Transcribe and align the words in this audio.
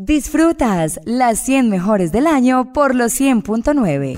Disfrutas 0.00 1.00
las 1.06 1.40
100 1.40 1.68
mejores 1.68 2.12
del 2.12 2.28
año 2.28 2.72
por 2.72 2.94
los 2.94 3.20
100.9. 3.20 4.16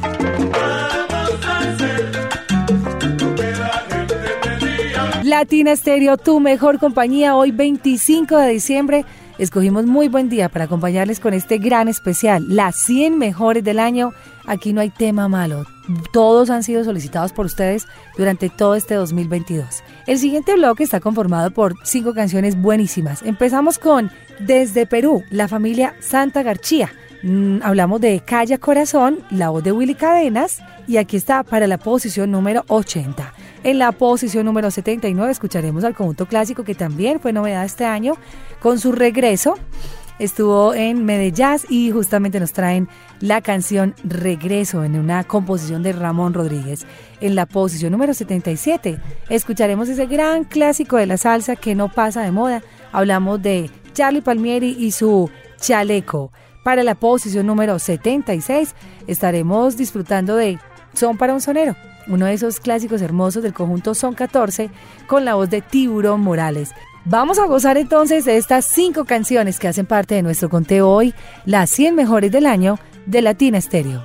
Latina 5.25 5.75
Stereo, 5.75 6.19
tu 6.19 6.39
mejor 6.39 6.79
compañía, 6.79 7.35
hoy 7.35 7.51
25 7.53 8.37
de 8.37 8.49
diciembre. 8.51 9.07
Escogimos 9.39 9.87
muy 9.87 10.09
buen 10.09 10.29
día 10.29 10.51
para 10.51 10.67
acompañarles 10.67 11.19
con 11.19 11.33
este 11.33 11.57
gran 11.57 11.89
especial, 11.89 12.45
las 12.47 12.77
100 12.83 13.17
mejores 13.17 13.65
del 13.65 13.79
año. 13.79 14.13
Aquí 14.45 14.75
no 14.75 14.83
hay 14.83 14.91
tema 14.91 15.29
malo, 15.29 15.65
todos 16.13 16.51
han 16.51 16.63
sido 16.63 16.85
solicitados 16.85 17.33
por 17.33 17.47
ustedes 17.47 17.87
durante 18.19 18.51
todo 18.51 18.75
este 18.75 18.97
2022. 18.97 19.83
El 20.07 20.19
siguiente 20.19 20.57
bloque 20.57 20.85
está 20.85 21.01
conformado 21.01 21.53
por 21.53 21.75
cinco 21.85 22.13
canciones 22.13 22.61
buenísimas. 22.61 23.23
Empezamos 23.23 23.79
con 23.79 24.11
Desde 24.41 24.87
Perú, 24.87 25.23
la 25.31 25.49
familia 25.49 25.95
Santa 26.01 26.43
García. 26.43 26.91
Mm, 27.23 27.59
hablamos 27.63 28.01
de 28.01 28.21
Calla 28.21 28.57
Corazón, 28.57 29.19
la 29.31 29.51
voz 29.51 29.63
de 29.63 29.73
Willy 29.73 29.95
Cadenas, 29.95 30.63
y 30.89 30.97
aquí 30.97 31.19
está 31.19 31.43
para 31.43 31.67
la 31.67 31.77
posición 31.77 32.31
número 32.31 32.65
80. 32.69 33.35
En 33.63 33.79
la 33.79 33.93
posición 33.93 34.47
número 34.47 34.71
79 34.71 35.31
escucharemos 35.31 35.85
al 35.85 35.95
conjunto 35.95 36.25
clásico 36.25 36.65
que 36.65 36.75
también 36.75 37.21
fue 37.21 37.35
novedad 37.35 37.67
este 37.67 37.85
año 37.85 38.15
con 38.61 38.79
su 38.79 38.93
regreso. 38.93 39.57
Estuvo 40.19 40.75
en 40.75 41.05
Medellín 41.05 41.59
y 41.69 41.91
justamente 41.91 42.41
nos 42.41 42.53
traen 42.53 42.89
la 43.21 43.41
canción 43.41 43.95
Regreso 44.05 44.85
en 44.85 44.99
una 44.99 45.25
composición 45.25 45.83
de 45.83 45.93
Ramón 45.93 46.35
Rodríguez. 46.35 46.87
En 47.21 47.35
la 47.35 47.47
posición 47.47 47.93
número 47.93 48.13
77 48.15 48.99
escucharemos 49.29 49.89
ese 49.89 50.07
gran 50.07 50.45
clásico 50.45 50.97
de 50.97 51.07
la 51.07 51.17
salsa 51.17 51.57
que 51.57 51.75
no 51.75 51.91
pasa 51.91 52.23
de 52.23 52.33
moda. 52.33 52.63
Hablamos 52.93 53.41
de 53.41 53.71
Charlie 53.93 54.23
Palmieri 54.23 54.77
y 54.79 54.93
su 54.93 55.31
Chaleco. 55.61 56.33
Para 56.65 56.85
la 56.85 56.95
posición 56.95 57.47
número 57.47 57.79
76 57.79 58.75
estaremos 59.07 59.77
disfrutando 59.77 60.37
de 60.37 60.59
Son 60.95 61.17
para 61.17 61.35
un 61.35 61.41
sonero 61.41 61.75
uno 62.11 62.27
de 62.27 62.35
esos 62.35 62.61
clásicos 62.61 63.03
hermosos 63.03 63.43
del 63.43 63.55
conjunto 63.55 63.95
Son 63.95 64.15
14, 64.15 64.71
con 65.07 65.25
la 65.25 65.35
voz 65.35 65.51
de 65.51 65.63
Tiburón 65.63 66.21
Morales. 66.21 66.71
Vamos 67.05 67.39
a 67.39 67.47
gozar 67.47 67.79
entonces 67.79 68.25
de 68.25 68.37
estas 68.37 68.67
cinco 68.67 69.05
canciones 69.05 69.59
que 69.59 69.69
hacen 69.69 69.87
parte 69.87 70.15
de 70.15 70.23
nuestro 70.23 70.51
conteo 70.51 70.89
hoy, 70.89 71.15
las 71.47 71.71
100 71.71 71.95
mejores 71.95 72.31
del 72.31 72.47
año 72.47 72.79
de 73.07 73.23
Latina 73.23 73.61
Stereo. 73.61 74.05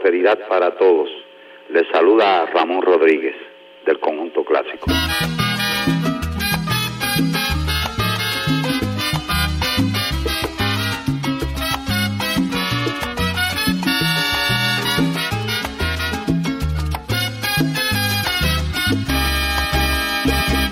prosperidad 0.00 0.38
para 0.48 0.76
todos. 0.76 1.08
Les 1.68 1.86
saluda 1.92 2.46
Ramón 2.46 2.82
Rodríguez 2.82 3.34
del 3.84 3.98
conjunto 4.00 4.44
clásico. 4.44 4.86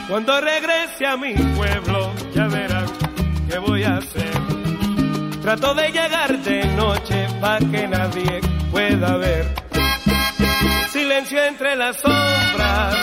Cuando 0.08 0.40
regrese 0.40 1.06
a 1.06 1.16
mi 1.16 1.34
pueblo, 1.34 2.12
ya 2.34 2.48
verán 2.48 2.86
¿qué 3.48 3.58
voy 3.58 3.82
a 3.84 3.96
hacer? 3.98 4.26
Trato 5.42 5.74
de 5.74 5.88
llegar 5.90 6.38
de 6.38 6.64
noche 6.76 7.26
pa' 7.40 7.58
que 7.58 7.86
nadie 7.86 8.47
Silencio 10.90 11.44
entre 11.44 11.76
las 11.76 11.96
sombras, 11.98 12.96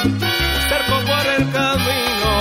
cerco 0.67 0.95
por 1.07 1.25
el 1.37 1.51
camino, 1.53 2.31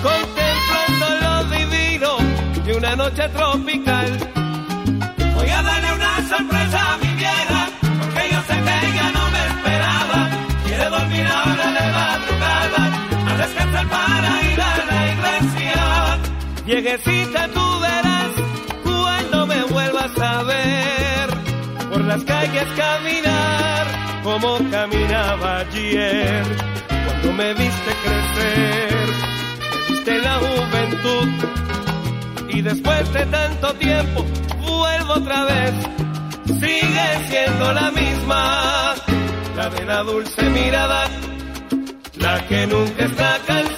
contemplando 0.00 1.06
lo 1.22 1.44
divino 1.56 2.16
de 2.64 2.76
una 2.76 2.94
noche 2.94 3.28
tropical. 3.30 4.18
Voy 5.34 5.48
a 5.48 5.62
darle 5.62 5.92
una 5.92 6.28
sorpresa 6.28 6.94
a 6.94 6.98
mi 6.98 7.14
vieja, 7.14 7.68
porque 7.80 8.28
yo 8.30 8.40
sé 8.42 8.54
que 8.62 8.86
ella 8.86 9.10
no 9.12 9.30
me 9.34 9.46
esperaba. 9.48 10.30
Quiere 10.64 10.84
dormir 10.84 11.26
ahora 11.26 11.66
de 11.72 11.92
madrugada, 11.98 12.82
a 13.26 13.36
descansar 13.38 13.88
para 13.88 14.42
ir 14.52 14.60
a 14.60 14.84
la 14.90 15.00
iglesia. 15.14 16.18
Viejecita, 16.64 17.48
tú 17.48 17.80
verás 17.80 18.30
cuando 18.84 19.46
me 19.48 19.64
vuelvas 19.64 20.16
a 20.20 20.42
ver 20.44 20.97
por 21.98 22.06
las 22.06 22.22
calles 22.24 22.66
caminar 22.76 23.86
como 24.22 24.58
caminaba 24.70 25.58
ayer. 25.58 26.44
Cuando 27.06 27.32
me 27.32 27.54
viste 27.54 27.90
crecer, 28.04 29.08
viste 29.88 30.18
la 30.18 30.34
juventud 30.34 31.28
y 32.50 32.62
después 32.62 33.12
de 33.12 33.26
tanto 33.26 33.74
tiempo 33.74 34.24
vuelvo 34.60 35.12
otra 35.14 35.44
vez. 35.44 35.74
Sigue 36.46 37.26
siendo 37.28 37.72
la 37.72 37.90
misma, 37.90 38.94
la 39.56 39.70
de 39.70 39.84
la 39.84 40.02
dulce 40.02 40.42
mirada, 40.50 41.08
la 42.18 42.46
que 42.46 42.66
nunca 42.66 43.04
está 43.04 43.38
cansada 43.46 43.77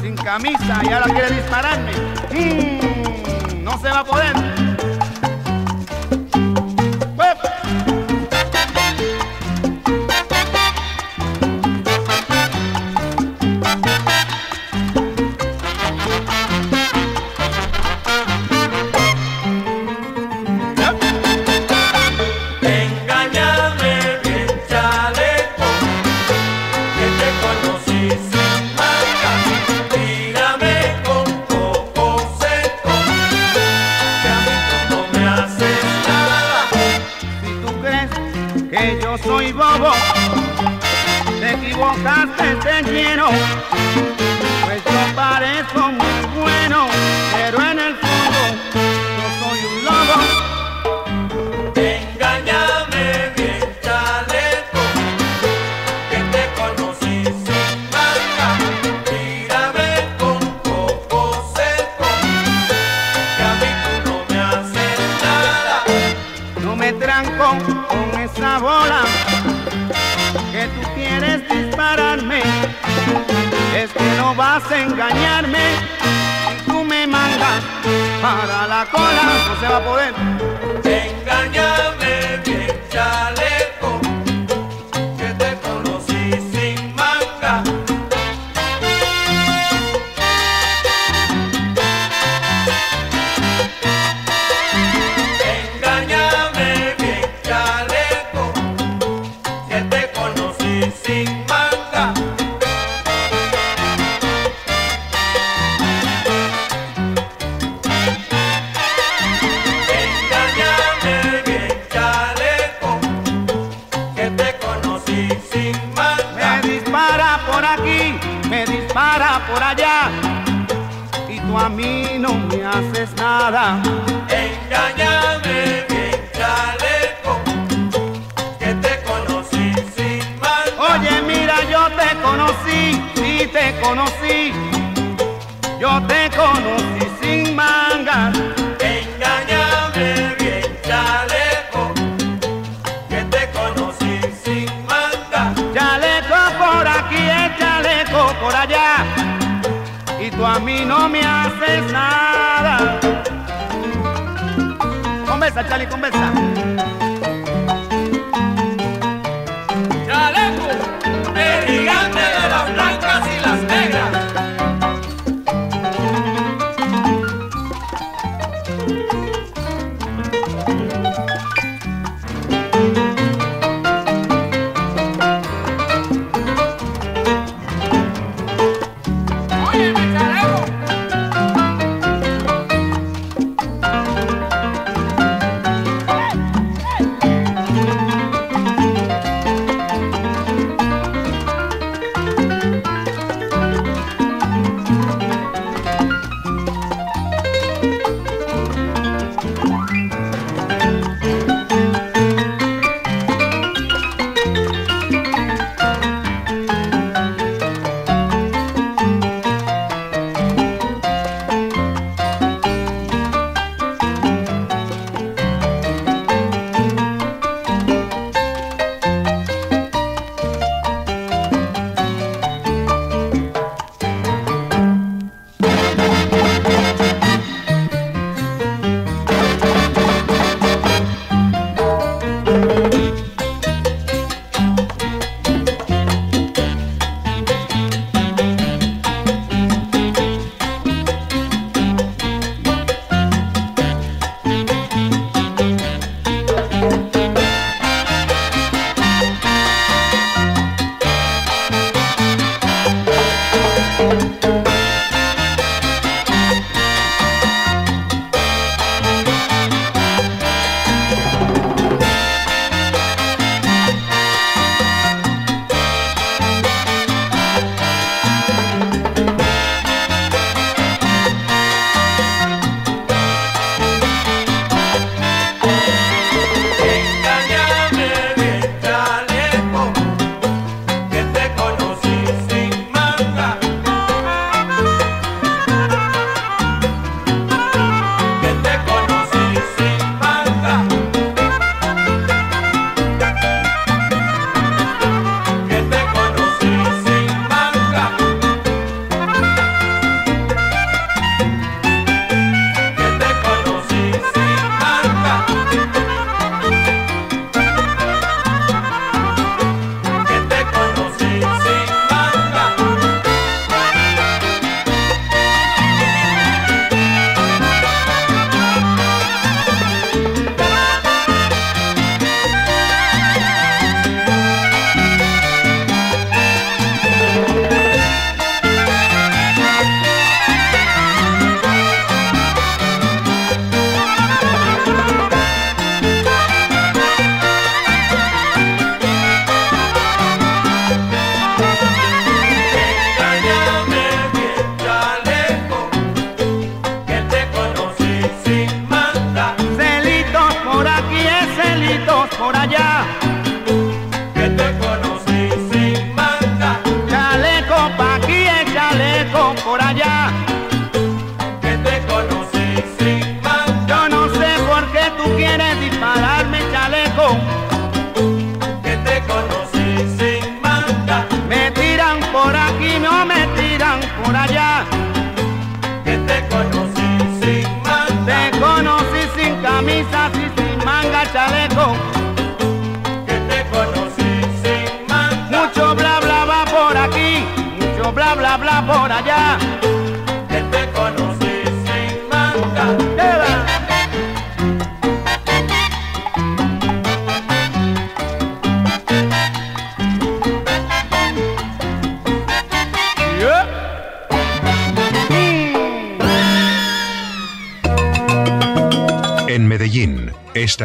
sin 0.00 0.16
camisa 0.16 0.82
y 0.82 0.88
ahora 0.88 1.06
quiere 1.14 1.30
dispararme. 1.36 1.92
Mm, 2.32 3.62
no 3.62 3.78
se 3.80 3.88
va 3.88 4.00
a 4.00 4.04
poder. 4.04 4.43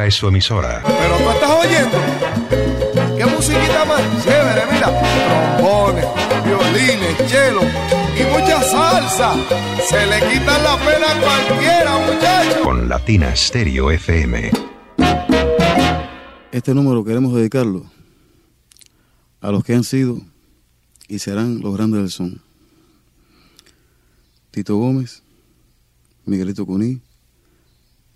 Es 0.10 0.16
su 0.16 0.28
emisora. 0.28 0.82
Pero 0.84 1.18
tú 1.18 1.30
estás 1.30 1.52
oyendo. 1.52 1.98
¿Qué 3.16 3.26
musiquita 3.28 3.86
más 3.86 4.02
chévere? 4.24 4.62
Mira, 4.72 5.58
trombones, 5.58 6.06
violines. 6.44 7.32
chelo 7.32 7.62
y 8.18 8.24
mucha 8.34 8.62
salsa. 8.64 9.36
Se 9.88 10.06
le 10.08 10.18
quitan 10.32 10.64
la 10.64 10.78
pena 10.78 11.12
a 11.12 11.22
cualquiera, 11.22 12.00
muchachos. 12.00 12.58
Con 12.64 12.90
Latina 12.90 13.36
Stereo 13.36 13.92
FM. 13.92 14.52
Este 16.52 16.74
número 16.74 17.06
queremos 17.06 17.36
dedicarlo 17.36 17.86
a 19.42 19.52
los 19.52 19.64
que 19.64 19.76
han 19.76 19.84
sido 19.84 20.20
y 21.08 21.20
serán 21.20 21.62
los 21.62 21.76
grandes 21.76 22.02
del 22.02 22.10
son. 22.10 22.42
Tito 24.50 24.76
Gómez, 24.76 25.22
Miguelito 26.26 26.66
Cuní, 26.66 27.00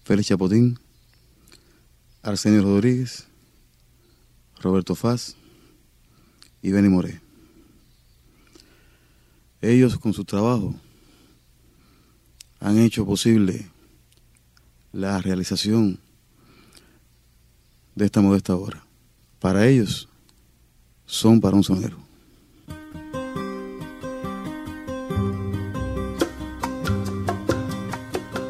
Félix 0.03 0.29
Chapotín, 0.29 0.79
Arsenio 2.23 2.61
Rodríguez, 2.63 3.27
Roberto 4.61 4.95
Faz 4.95 5.35
y 6.61 6.71
Benny 6.71 6.87
Moré. 6.87 7.19
Ellos 9.61 9.97
con 9.97 10.13
su 10.13 10.23
trabajo 10.23 10.73
han 12.61 12.77
hecho 12.77 13.05
posible 13.05 13.67
la 14.93 15.19
realización 15.19 15.99
de 17.93 18.05
esta 18.05 18.21
modesta 18.21 18.55
obra. 18.55 18.81
Para 19.39 19.67
ellos 19.67 20.07
son 21.05 21.41
para 21.41 21.57
un 21.57 21.63
sonero. 21.63 21.97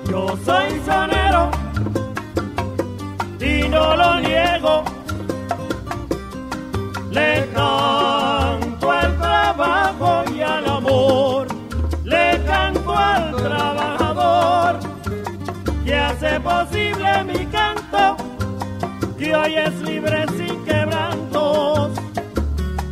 Yo 0.08 0.38
soy 0.46 0.80
sonero 0.86 1.13
y 3.44 3.68
no 3.68 3.96
lo 3.96 4.20
niego. 4.20 4.84
Le 7.12 7.48
canto 7.54 8.92
al 8.92 9.18
trabajo 9.18 10.24
y 10.34 10.42
al 10.42 10.66
amor. 10.66 11.48
Le 12.04 12.42
canto 12.46 12.96
al 12.96 13.36
trabajador 13.36 14.80
que 15.86 15.96
hace 15.96 16.40
posible 16.40 17.24
mi 17.26 17.46
canto, 17.48 18.18
que 19.18 19.36
hoy 19.36 19.56
es 19.56 19.82
libre 19.82 20.26
sin 20.38 20.64
quebrantos, 20.64 21.92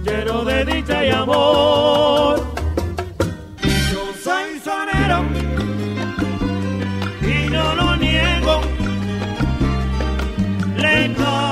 lleno 0.04 0.44
de 0.44 0.66
dicha 0.66 1.06
y 1.06 1.10
amor. 1.10 2.51
Le 11.02 11.08
canto 11.16 11.51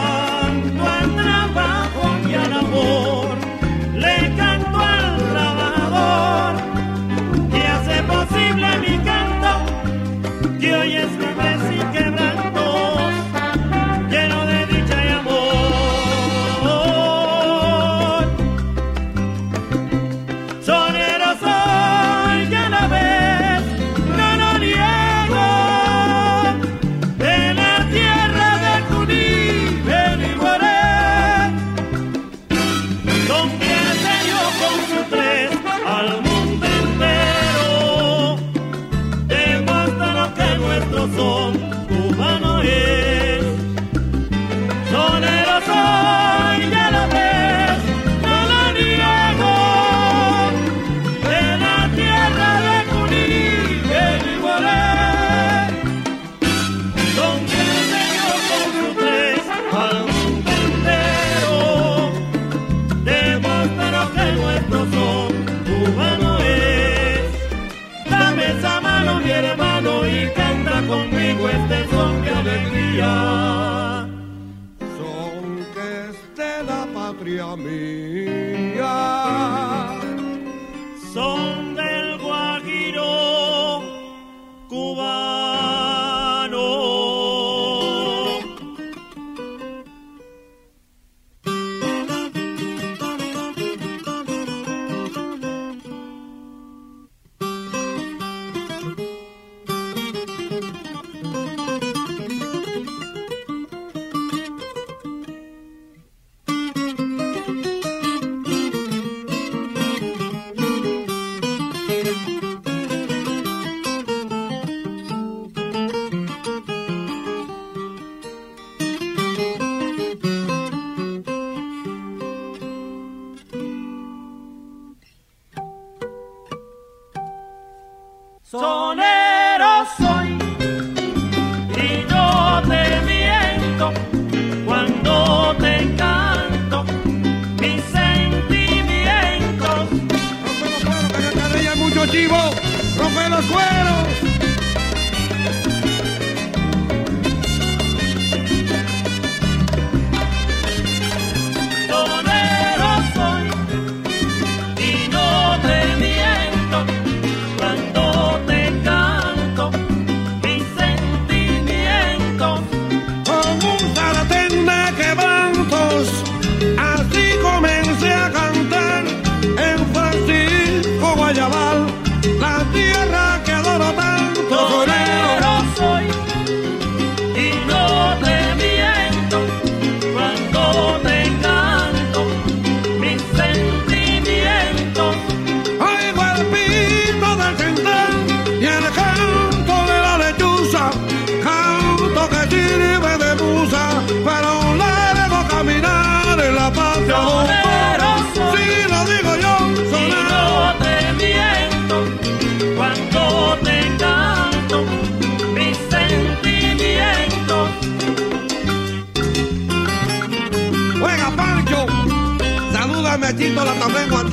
la 213.66 213.74
en 213.74 214.29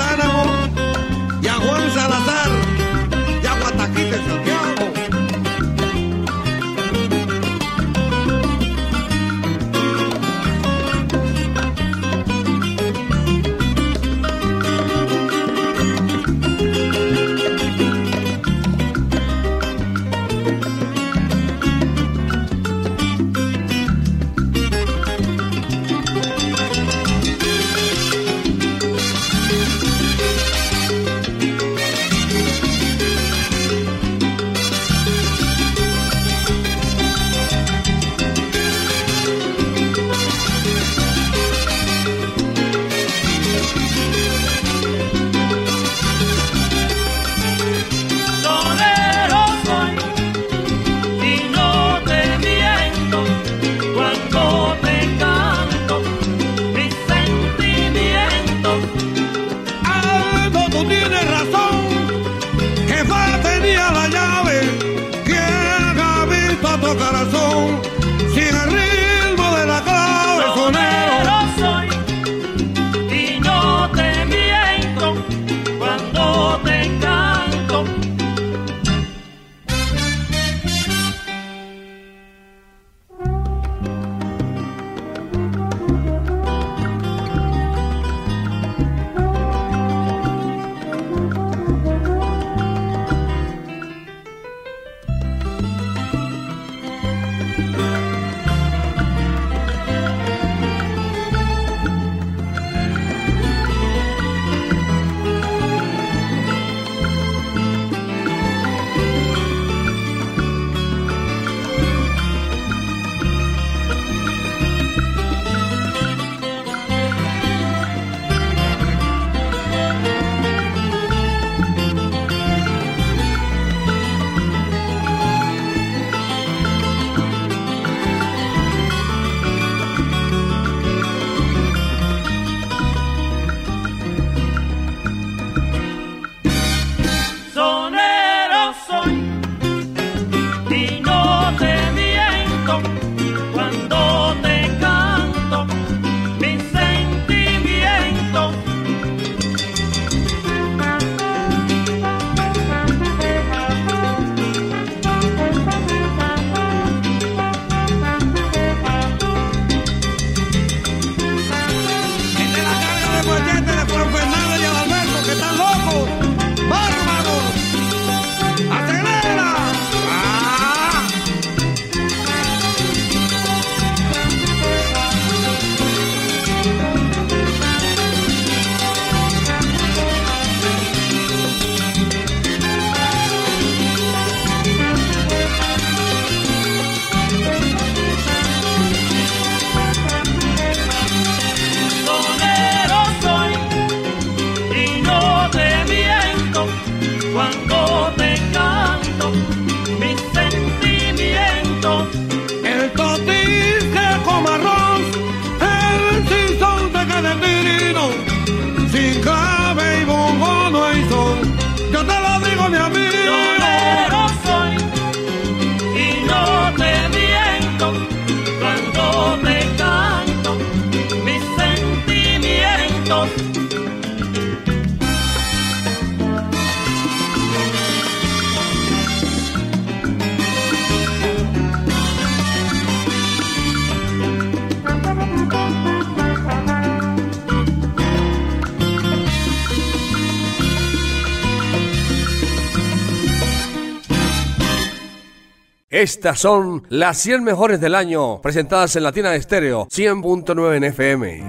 Estas 245.97 246.41
son 246.41 246.83
las 246.91 247.17
100 247.17 247.43
mejores 247.43 247.81
del 247.81 247.95
año, 247.95 248.43
presentadas 248.43 248.95
en 248.97 249.03
Latina 249.03 249.35
Estéreo 249.35 249.87
100.9 249.87 250.77
en 250.77 250.85
FM. 250.85 251.45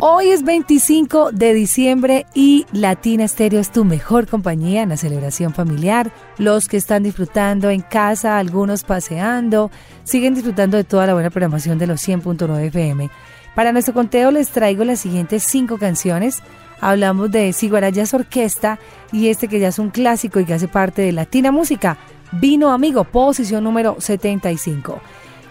Hoy 0.00 0.28
es 0.28 0.42
25 0.42 1.32
de 1.32 1.54
diciembre 1.54 2.26
y 2.34 2.66
Latina 2.72 3.24
Estéreo 3.24 3.58
es 3.58 3.72
tu 3.72 3.86
mejor 3.86 4.26
compañía 4.26 4.82
en 4.82 4.90
la 4.90 4.98
celebración 4.98 5.54
familiar. 5.54 6.12
Los 6.36 6.68
que 6.68 6.76
están 6.76 7.04
disfrutando 7.04 7.70
en 7.70 7.80
casa, 7.80 8.36
algunos 8.36 8.84
paseando, 8.84 9.70
siguen 10.02 10.34
disfrutando 10.34 10.76
de 10.76 10.84
toda 10.84 11.06
la 11.06 11.14
buena 11.14 11.30
programación 11.30 11.78
de 11.78 11.86
los 11.86 12.06
100.9 12.06 12.66
FM. 12.66 13.08
Para 13.54 13.72
nuestro 13.72 13.94
conteo 13.94 14.30
les 14.30 14.50
traigo 14.50 14.84
las 14.84 15.00
siguientes 15.00 15.42
cinco 15.42 15.78
canciones. 15.78 16.42
Hablamos 16.84 17.30
de 17.30 17.54
Ciguarayas 17.54 18.12
Orquesta 18.12 18.78
y 19.10 19.28
este 19.28 19.48
que 19.48 19.58
ya 19.58 19.68
es 19.68 19.78
un 19.78 19.88
clásico 19.88 20.38
y 20.38 20.44
que 20.44 20.52
hace 20.52 20.68
parte 20.68 21.00
de 21.00 21.12
Latina 21.12 21.50
Música. 21.50 21.96
Vino 22.30 22.72
Amigo, 22.72 23.04
posición 23.04 23.64
número 23.64 23.96
75. 23.98 25.00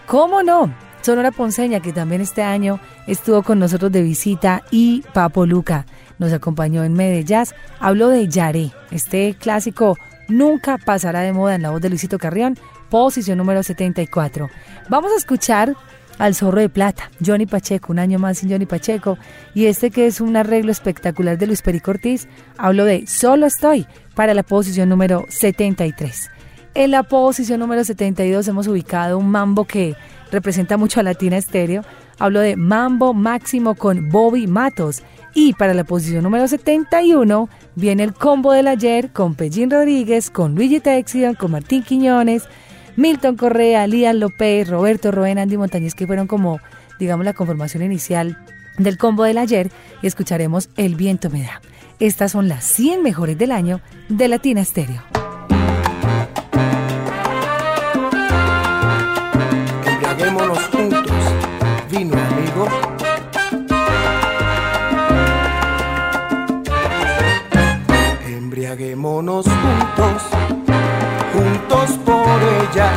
¿Cómo 0.06 0.44
no? 0.44 0.72
Sonora 1.02 1.32
Ponceña, 1.32 1.80
que 1.80 1.92
también 1.92 2.20
este 2.20 2.44
año 2.44 2.78
estuvo 3.08 3.42
con 3.42 3.58
nosotros 3.58 3.90
de 3.90 4.02
visita, 4.02 4.62
y 4.70 5.02
Papo 5.12 5.44
Luca 5.44 5.86
nos 6.20 6.32
acompañó 6.32 6.84
en 6.84 6.92
Medellín. 6.92 7.46
Habló 7.80 8.10
de 8.10 8.28
Yaré, 8.28 8.70
este 8.92 9.34
clásico 9.34 9.98
nunca 10.28 10.78
pasará 10.78 11.22
de 11.22 11.32
moda 11.32 11.56
en 11.56 11.62
la 11.62 11.70
voz 11.70 11.80
de 11.80 11.88
Luisito 11.88 12.16
Carrión, 12.16 12.56
posición 12.90 13.38
número 13.38 13.64
74. 13.64 14.50
Vamos 14.88 15.10
a 15.10 15.16
escuchar 15.16 15.74
al 16.18 16.34
Zorro 16.34 16.60
de 16.60 16.68
Plata, 16.68 17.10
Johnny 17.24 17.46
Pacheco, 17.46 17.92
un 17.92 17.98
año 17.98 18.18
más 18.18 18.38
sin 18.38 18.50
Johnny 18.50 18.66
Pacheco, 18.66 19.18
y 19.54 19.66
este 19.66 19.90
que 19.90 20.06
es 20.06 20.20
un 20.20 20.36
arreglo 20.36 20.72
espectacular 20.72 21.38
de 21.38 21.46
Luis 21.46 21.62
Perico 21.62 21.90
Ortiz, 21.90 22.28
hablo 22.56 22.84
de 22.84 23.06
Solo 23.06 23.46
Estoy 23.46 23.86
para 24.14 24.34
la 24.34 24.42
posición 24.42 24.88
número 24.88 25.24
73. 25.28 26.30
En 26.76 26.90
la 26.90 27.04
posición 27.04 27.60
número 27.60 27.84
72 27.84 28.48
hemos 28.48 28.66
ubicado 28.66 29.16
un 29.16 29.30
mambo 29.30 29.64
que 29.64 29.94
representa 30.32 30.76
mucho 30.76 30.98
a 30.98 31.04
Latina 31.04 31.36
Estéreo. 31.36 31.84
Hablo 32.18 32.40
de 32.40 32.56
Mambo 32.56 33.14
Máximo 33.14 33.76
con 33.76 34.10
Bobby 34.10 34.48
Matos. 34.48 35.02
Y 35.34 35.52
para 35.52 35.74
la 35.74 35.84
posición 35.84 36.24
número 36.24 36.48
71 36.48 37.48
viene 37.76 38.02
el 38.02 38.12
combo 38.12 38.52
del 38.52 38.66
ayer 38.66 39.10
con 39.12 39.36
Pellín 39.36 39.70
Rodríguez, 39.70 40.30
con 40.30 40.56
Luigi 40.56 40.80
Texion, 40.80 41.34
con 41.34 41.52
Martín 41.52 41.84
Quiñones, 41.84 42.44
Milton 42.96 43.36
Correa, 43.36 43.86
Lían 43.86 44.20
López, 44.20 44.68
Roberto 44.68 45.10
Roen, 45.10 45.38
Andy 45.38 45.56
Montañez, 45.56 45.94
que 45.94 46.06
fueron 46.06 46.26
como, 46.26 46.60
digamos, 46.98 47.24
la 47.24 47.32
conformación 47.32 47.82
inicial 47.82 48.38
del 48.78 48.98
combo 48.98 49.24
del 49.24 49.38
ayer. 49.38 49.70
Y 50.02 50.06
escucharemos 50.06 50.70
El 50.76 50.94
viento 50.94 51.30
me 51.30 51.42
da. 51.42 51.60
Estas 52.00 52.32
son 52.32 52.48
las 52.48 52.64
100 52.64 53.02
mejores 53.02 53.38
del 53.38 53.52
año 53.52 53.80
de 54.08 54.28
Latina 54.28 54.60
Estéreo. 54.60 55.02
Embriaguémonos 59.86 60.58
juntos, 60.68 61.12
vino 61.90 62.16
amigo. 62.16 62.68
Embriaguémonos 68.26 69.46
juntos 69.46 70.63
por 72.04 72.40
ella. 72.60 72.90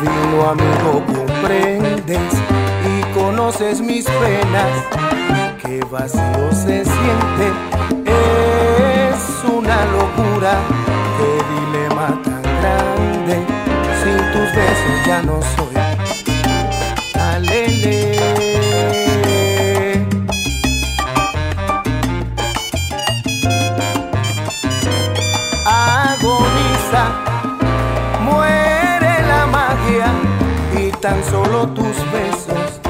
Vino 0.00 0.50
amigo, 0.50 1.04
comprendes 1.06 2.32
y 2.86 3.18
conoces 3.18 3.80
mis 3.80 4.04
penas. 4.04 4.70
Qué 5.62 5.84
vacío 5.90 6.52
se 6.52 6.84
siente, 6.84 7.46
es 8.04 9.44
una 9.44 9.84
locura. 9.86 10.58
Qué 11.18 11.30
dilema 11.54 12.22
tan 12.22 12.42
grande, 12.42 13.44
sin 14.02 14.32
tus 14.32 14.54
besos 14.54 15.06
ya 15.06 15.22
no 15.22 15.40
soy. 15.56 15.87
Tan 31.08 31.24
solo 31.24 31.66
tus 31.68 31.96
besos 32.12 32.80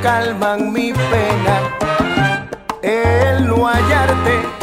calman 0.00 0.72
mi 0.72 0.92
pena. 0.92 1.56
El 2.82 3.48
no 3.48 3.66
hallarte 3.66 4.55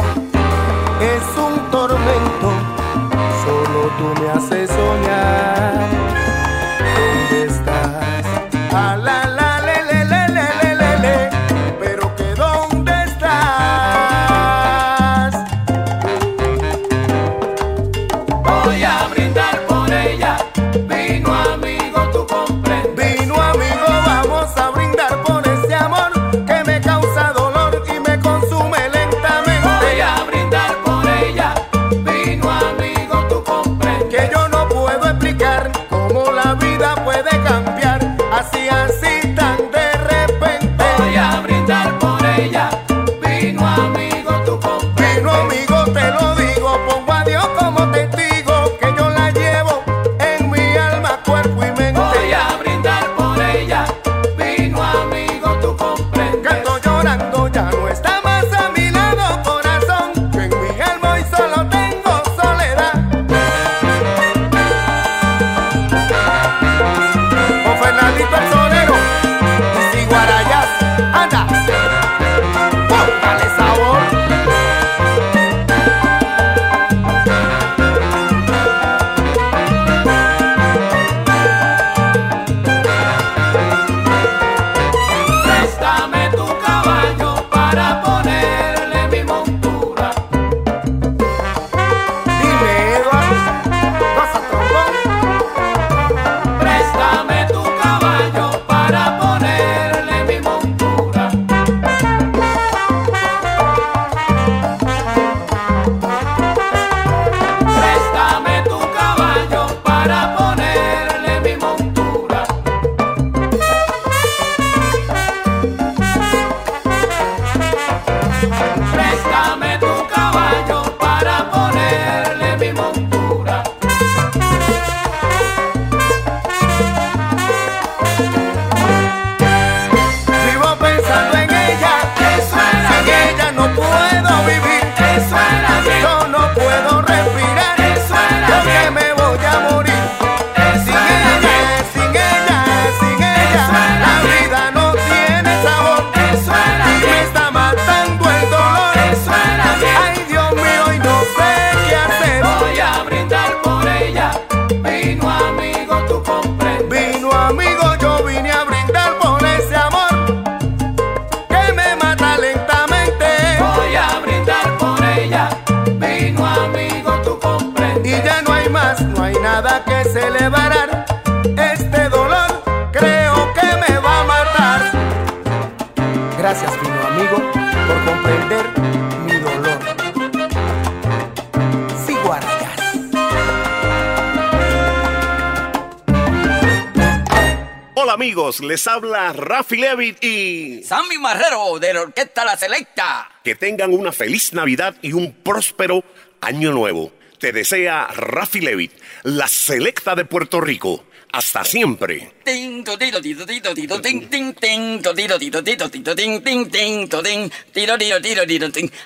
les 188.74 188.88
habla 188.88 189.32
Rafi 189.32 189.76
Levitt 189.76 190.24
y 190.24 190.82
Sammy 190.82 191.16
Marrero 191.16 191.78
de 191.78 191.94
la 191.94 192.00
Orquesta 192.00 192.44
La 192.44 192.56
Selecta. 192.56 193.30
Que 193.44 193.54
tengan 193.54 193.92
una 193.92 194.10
feliz 194.10 194.52
Navidad 194.52 194.96
y 195.00 195.12
un 195.12 195.32
próspero 195.32 196.02
año 196.40 196.72
nuevo. 196.72 197.12
Te 197.38 197.52
desea 197.52 198.08
Rafi 198.08 198.60
Levitt, 198.60 198.90
la 199.22 199.46
Selecta 199.46 200.16
de 200.16 200.24
Puerto 200.24 200.60
Rico. 200.60 201.04
Hasta 201.30 201.64
siempre. 201.64 202.32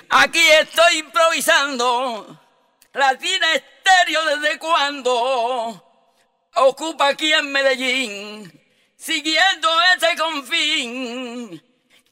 Aquí 0.09 0.41
estoy 0.61 0.97
improvisando. 0.97 2.41
Latina 2.91 3.53
Estéreo 3.53 4.25
desde 4.35 4.57
cuando 4.57 5.85
ocupa 6.55 7.09
aquí 7.09 7.31
en 7.31 7.51
Medellín 7.51 8.58
siguiendo 8.99 9.69
este 9.95 10.15
confín. 10.17 11.63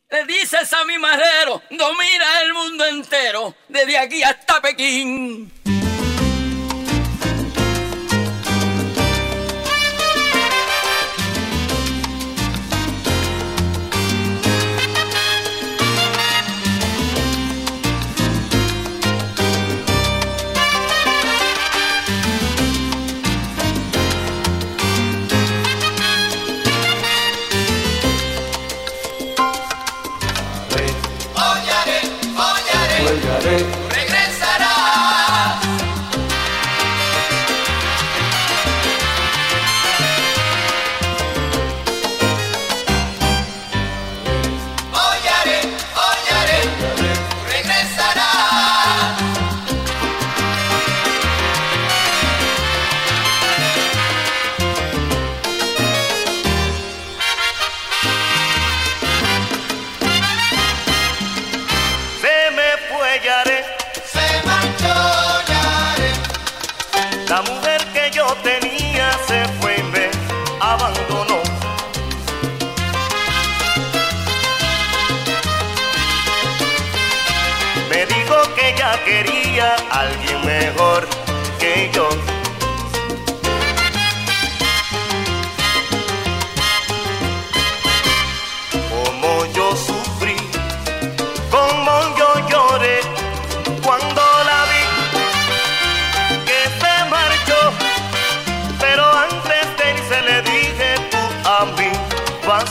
Le 0.09 0.25
dices 0.25 0.71
a 0.71 0.85
mi 0.85 0.97
marrero, 0.97 1.61
domina 1.69 2.41
el 2.41 2.53
mundo 2.53 2.85
entero, 2.85 3.55
desde 3.67 3.97
aquí 3.97 4.23
hasta 4.23 4.61
Pekín. 4.61 5.51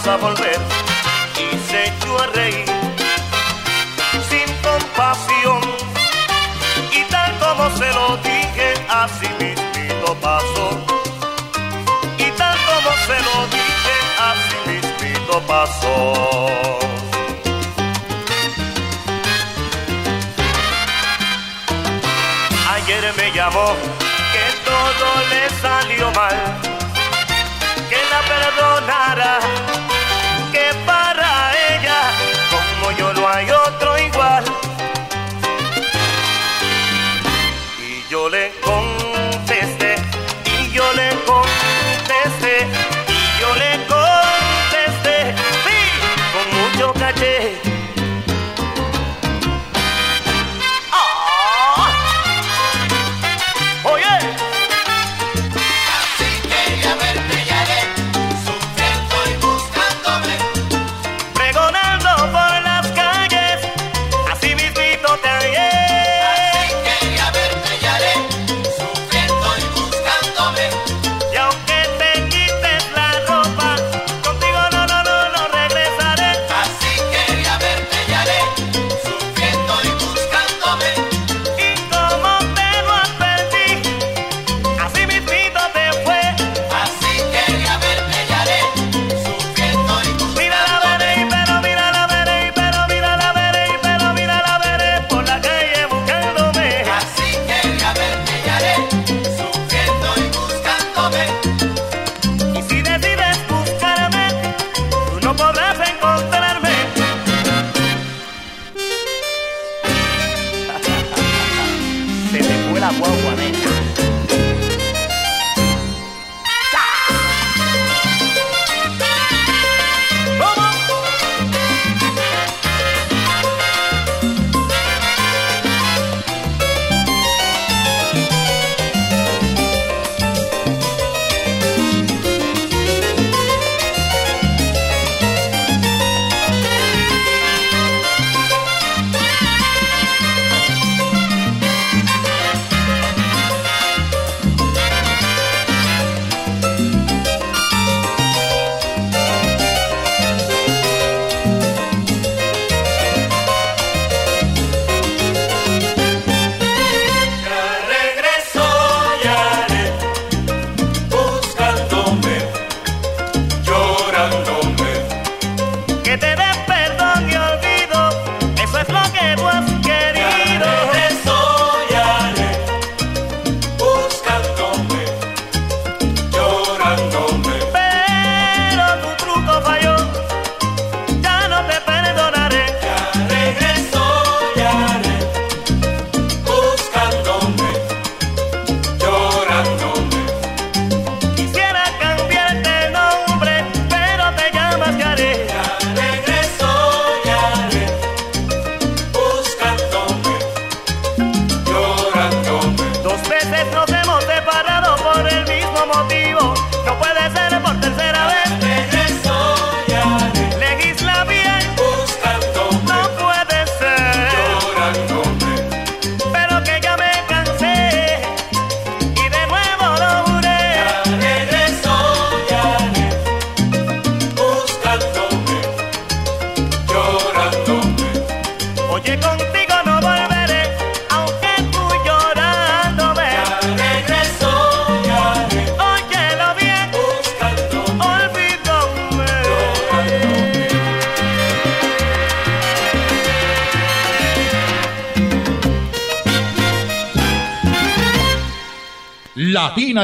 a 0.09 0.17
volver. 0.17 0.61
Y 1.37 1.59
se 1.69 1.89
echó 1.89 2.19
a 2.23 2.27
reír 2.29 2.65
sin 4.29 4.49
compasión. 4.63 5.61
Y 6.93 7.03
tal 7.11 7.33
como 7.39 7.71
se 7.77 7.93
lo 7.93 8.17
dije, 8.19 8.75
así 8.89 9.29
mismito 9.41 10.15
pasó. 10.21 10.71
Y 12.19 12.31
tal 12.33 12.57
como 12.69 12.91
se 13.07 13.19
lo 13.27 13.47
dije, 13.57 13.95
así 14.31 14.57
mismito 14.71 15.41
pasó. 15.43 16.13
Ayer 22.75 23.13
me 23.17 23.33
llamó 23.33 23.75
que 24.33 24.45
todo 24.65 25.09
le 25.31 25.51
salió 25.61 26.11
mal 26.13 26.56
sayonara 28.57 29.33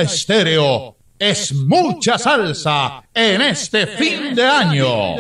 Estéreo 0.03 0.97
es 1.17 1.55
mucha 1.55 2.19
salsa 2.19 3.05
en 3.15 3.41
este 3.41 3.87
fin 3.87 4.35
de 4.35 4.45
año. 4.45 5.15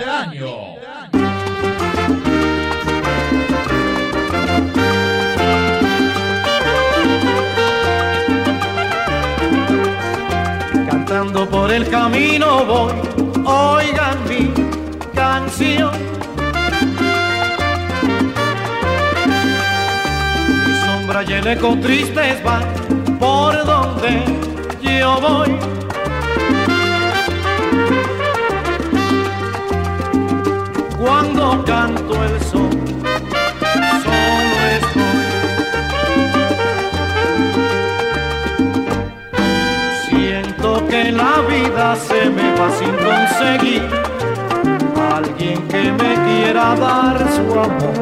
Cantando 10.90 11.48
por 11.48 11.70
el 11.70 11.88
camino 11.88 12.64
voy, 12.64 12.92
oigan 13.44 14.18
mi 14.28 14.52
canción. 15.14 15.92
Mi 20.66 20.74
sombra 20.84 21.22
y 21.22 21.32
el 21.34 21.46
eco 21.46 21.78
tristes 21.80 22.42
van 22.42 22.64
por 23.20 23.64
donde 23.64 24.51
yo 24.98 25.20
voy. 25.20 25.58
Cuando 30.98 31.64
canto 31.64 32.14
el 32.24 32.40
sol, 32.40 32.70
solo 34.04 34.56
estoy. 34.78 35.22
Siento 40.08 40.86
que 40.88 41.12
la 41.12 41.40
vida 41.48 41.96
se 41.96 42.30
me 42.30 42.54
va 42.58 42.70
sin 42.78 42.94
conseguir 43.08 43.82
alguien 45.14 45.58
que 45.68 45.92
me 45.92 46.14
quiera 46.26 46.74
dar 46.76 47.18
su 47.36 47.58
amor. 47.58 48.01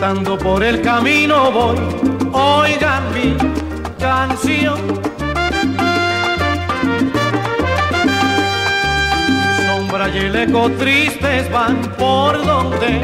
Cantando 0.00 0.38
por 0.38 0.62
el 0.62 0.80
camino 0.80 1.50
voy, 1.50 1.76
oigan 2.32 3.02
mi 3.12 3.36
canción. 3.98 4.78
Mi 9.26 9.66
sombra 9.66 10.08
y 10.10 10.18
el 10.18 10.36
eco 10.36 10.70
tristes 10.78 11.50
van 11.50 11.82
por 11.98 12.44
donde 12.46 13.00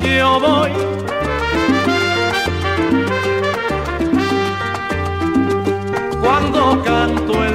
yo 0.00 0.38
voy. 0.38 0.70
Cuando 6.20 6.80
canto 6.84 7.47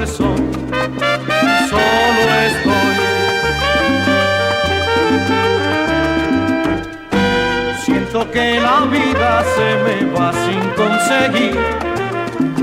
Que 8.32 8.60
la 8.60 8.80
vida 8.86 9.44
se 9.56 9.76
me 9.84 10.12
va 10.12 10.32
sin 10.34 10.62
conseguir 10.72 11.56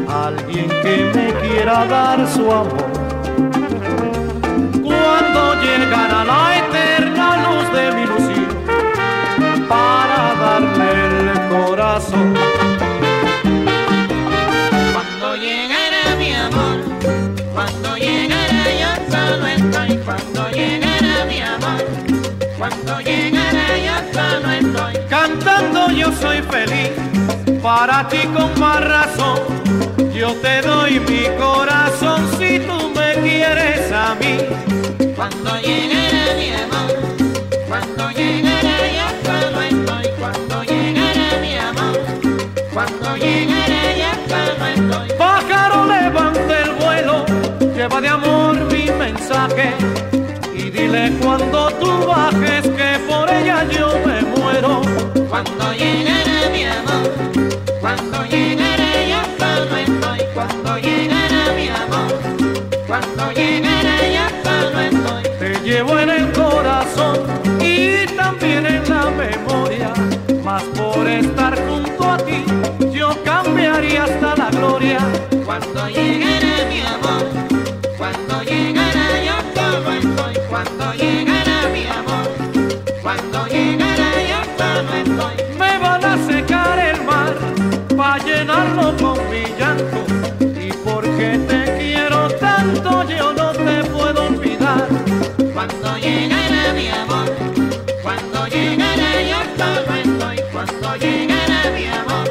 alguien 0.09 0.69
que 0.69 1.13
me 1.15 1.33
quiera 1.41 1.87
dar 1.87 2.27
su 2.27 2.51
amor. 2.51 2.91
Cuando 4.83 5.55
llegará 5.63 6.25
la 6.25 6.59
eterna 6.59 7.27
luz 7.47 7.73
de 7.73 7.93
mi 7.93 8.05
lucir 8.07 8.49
para 9.69 10.35
darle 10.41 11.31
el 11.31 11.49
corazón. 11.49 12.89
Cuando 22.61 23.01
llegará 23.01 23.69
yo 23.79 24.13
solo 24.13 24.51
estoy. 24.53 24.95
Cantando 25.09 25.91
yo 25.93 26.13
soy 26.13 26.43
feliz, 26.43 26.91
para 27.63 28.07
ti 28.07 28.19
con 28.35 28.61
más 28.61 28.85
razón. 28.85 29.39
Yo 30.13 30.35
te 30.35 30.61
doy 30.61 31.01
mi 31.01 31.25
corazón 31.39 32.21
si 32.39 32.59
tú 32.61 32.91
me 32.95 33.15
quieres 33.23 33.91
a 33.91 34.15
mí. 34.17 34.37
Cuando 35.17 35.57
llegará 35.63 36.35
mi 36.37 36.51
amor, 36.53 36.99
cuando 37.67 38.11
llegará 38.11 38.79
yo 38.99 39.09
solo 39.25 39.63
estoy, 39.63 40.07
cuando 40.19 40.63
llegará 40.65 41.41
mi 41.41 41.57
amor, 41.57 41.99
cuando 42.75 43.17
llegará 43.17 43.83
yo 44.03 44.13
solo 44.29 44.67
estoy. 44.67 45.17
Pájaro 45.17 45.87
levanta 45.87 46.61
el 46.61 46.71
vuelo, 46.73 47.25
lleva 47.75 48.01
de 48.03 48.09
amor 48.09 48.55
mi 48.71 48.91
mensaje 48.91 49.75
dile 50.91 51.12
cuando 51.22 51.70
tú 51.72 52.07
bajes 52.07 52.62
que 52.62 52.99
por 53.09 53.30
ella 53.30 53.64
yo 53.70 53.88
me 54.05 54.22
muero. 54.22 54.82
Cuando 55.28 55.72
llegará 55.72 56.51
mi 56.53 56.64
amor, 56.64 57.61
cuando 57.80 58.24
llegará 58.24 58.91
yo 59.09 59.20
solo 59.38 59.76
estoy, 59.76 60.20
cuando 60.34 60.78
llegará 60.78 61.53
mi 61.57 61.68
amor, 61.68 62.20
cuando 62.86 63.32
llegará 63.32 63.97
yo 64.16 64.26
solo 64.45 64.80
estoy. 64.80 65.22
Te 65.38 65.61
llevo 65.61 65.99
en 65.99 66.11
el 66.11 66.32
corazón 66.32 67.18
y 67.61 68.07
también 68.16 68.66
en 68.66 68.88
la 68.88 69.11
memoria, 69.11 69.93
más 70.45 70.62
por 70.62 71.07
estar 71.09 71.57
junto 71.68 72.11
a 72.11 72.16
ti 72.18 72.45
yo 72.93 73.11
cambiaría 73.24 74.05
hasta 74.05 74.36
la 74.36 74.51
gloria. 74.51 75.30
Cuando 96.01 96.17
llegará 96.17 96.73
mi 96.73 96.89
amor, 96.89 97.29
cuando 98.03 98.47
llegará 98.47 99.23
yo 99.23 99.37
solo 99.59 99.95
estoy, 99.97 100.37
cuando 100.51 100.97
llegará 100.97 101.71
mi 101.75 101.87
amor, 101.89 102.27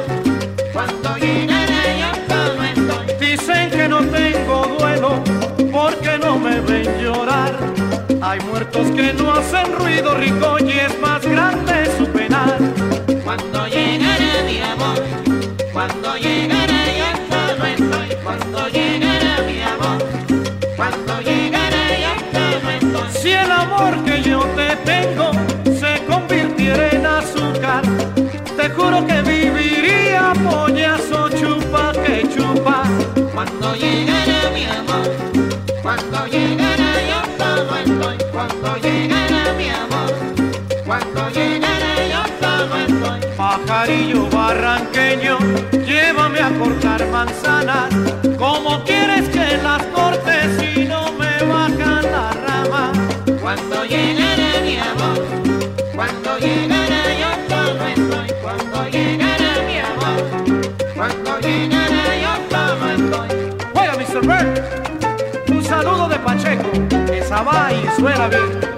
cuando 0.72 1.16
llegará 1.16 1.82
yo 2.00 2.10
solo 2.28 2.62
estoy. 2.64 3.28
Dicen 3.28 3.70
que 3.70 3.88
no 3.88 4.00
tengo 4.06 4.76
duelo 4.76 5.22
porque 5.70 6.18
no 6.18 6.36
me 6.36 6.60
ven 6.60 7.00
llorar. 7.00 7.54
Hay 8.20 8.40
muertos 8.40 8.90
que 8.90 9.12
no 9.12 9.34
hacen 9.34 9.72
ruido 9.78 10.16
rico 10.16 10.56
y 10.58 10.70
es 10.72 10.98
más 10.98 11.09
Pajarillo 43.80 44.28
barranqueño, 44.28 45.38
llévame 45.86 46.38
a 46.38 46.50
cortar 46.50 47.06
manzanas. 47.06 47.88
¿Cómo 48.36 48.84
quieres 48.84 49.26
que 49.30 49.56
las 49.62 49.82
cortes 49.86 50.60
si 50.60 50.84
no 50.84 51.10
me 51.12 51.42
bajan 51.46 52.02
la 52.12 52.30
rama? 52.46 52.92
Cuando 53.40 53.86
llegará 53.86 54.60
mi 54.62 54.76
amor, 54.76 55.24
cuando 55.94 56.38
llegará 56.40 57.02
yo 57.22 57.30
solo 57.48 57.86
estoy, 57.86 58.34
cuando 58.42 58.88
llegará 58.90 59.52
mi 59.66 59.78
amor, 59.78 60.74
cuando 60.94 61.40
llegará 61.40 62.04
yo 62.20 62.32
solo 62.50 62.90
estoy. 62.90 63.28
Juega 63.72 63.94
Mr. 63.96 64.20
Bird, 64.20 65.56
un 65.56 65.64
saludo 65.64 66.06
de 66.06 66.18
Pacheco, 66.18 66.70
esa 67.14 67.40
va 67.40 67.72
y 67.72 67.88
suena 67.98 68.28
bien. 68.28 68.69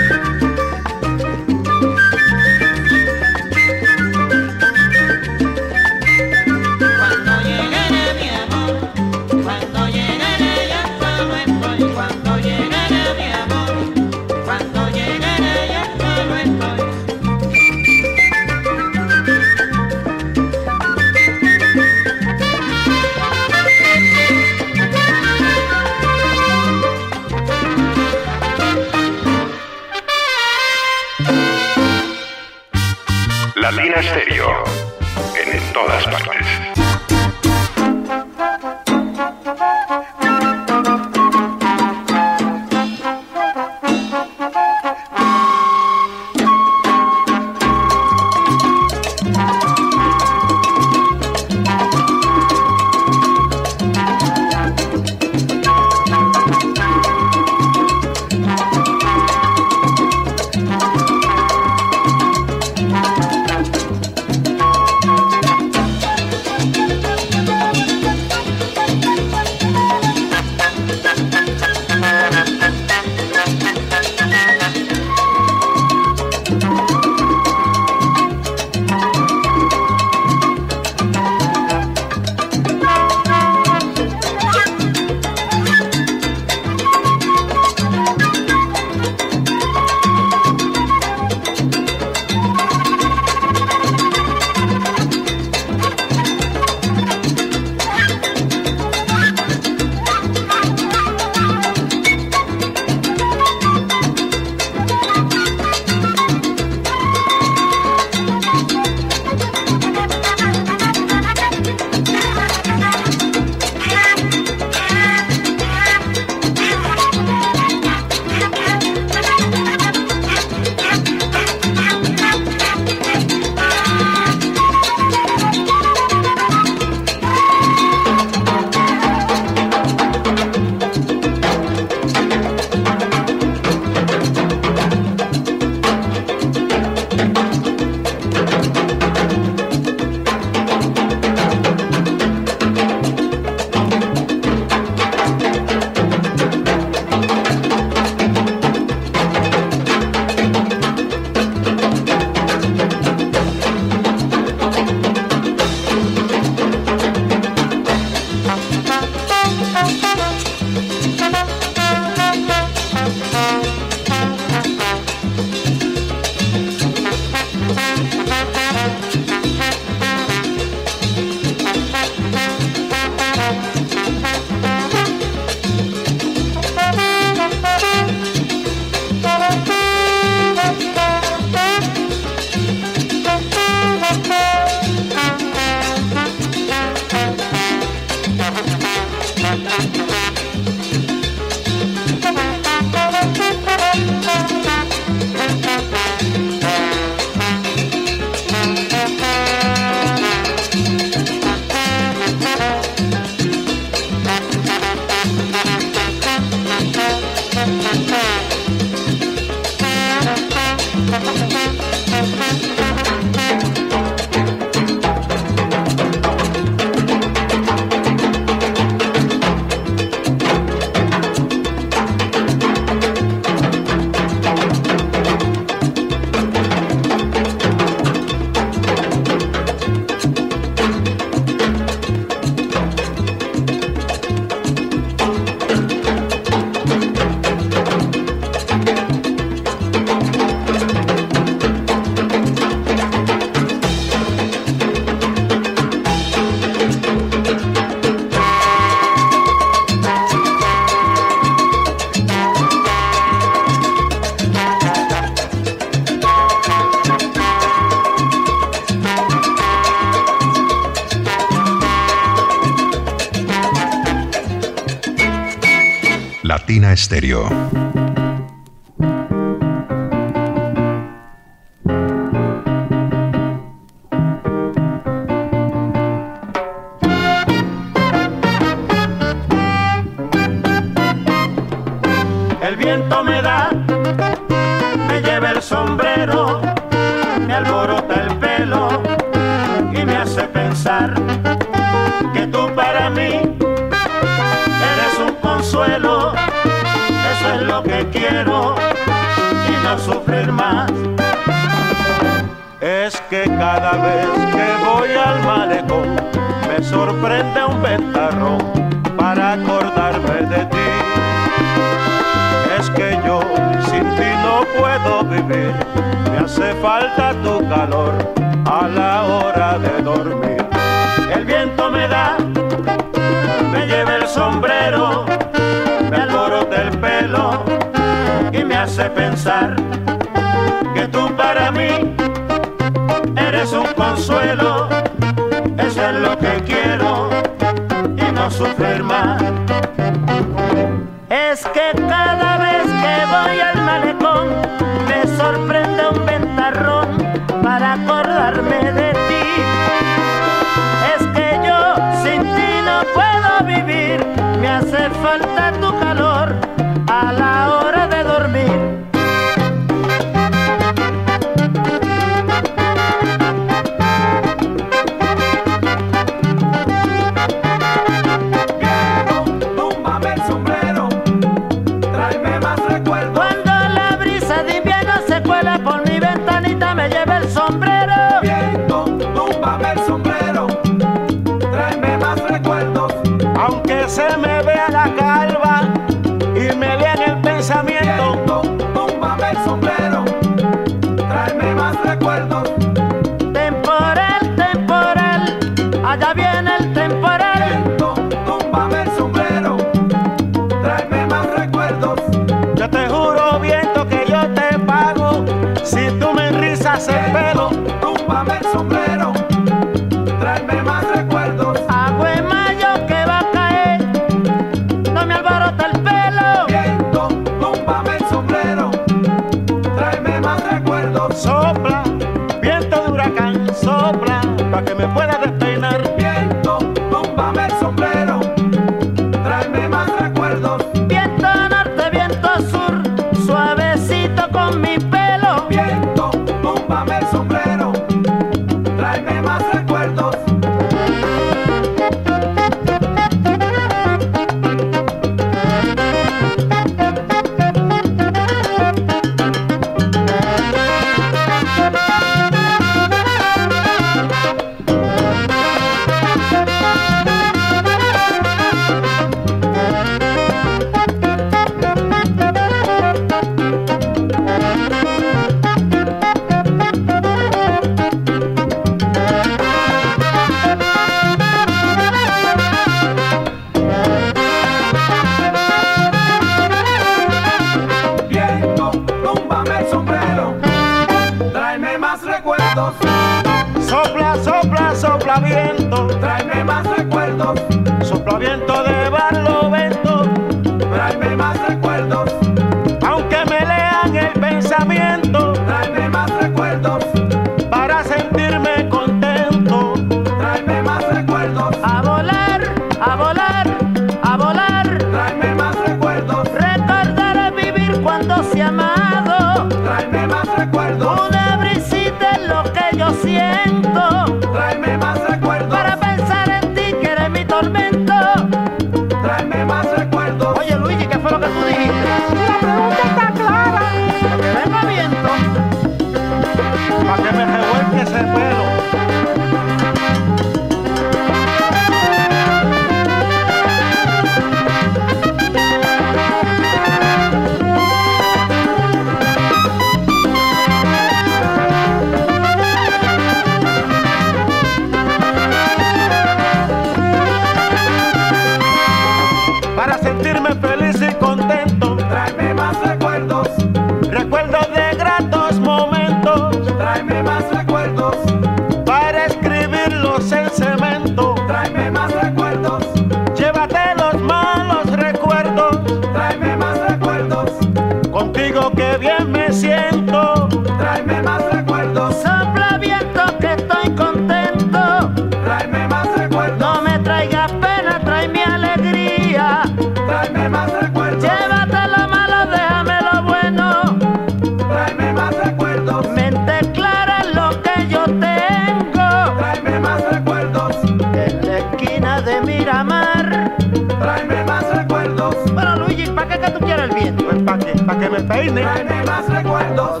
Peine. 598.30 598.62
Tráeme 598.62 599.04
más 599.04 599.28
recuerdos. 599.28 600.00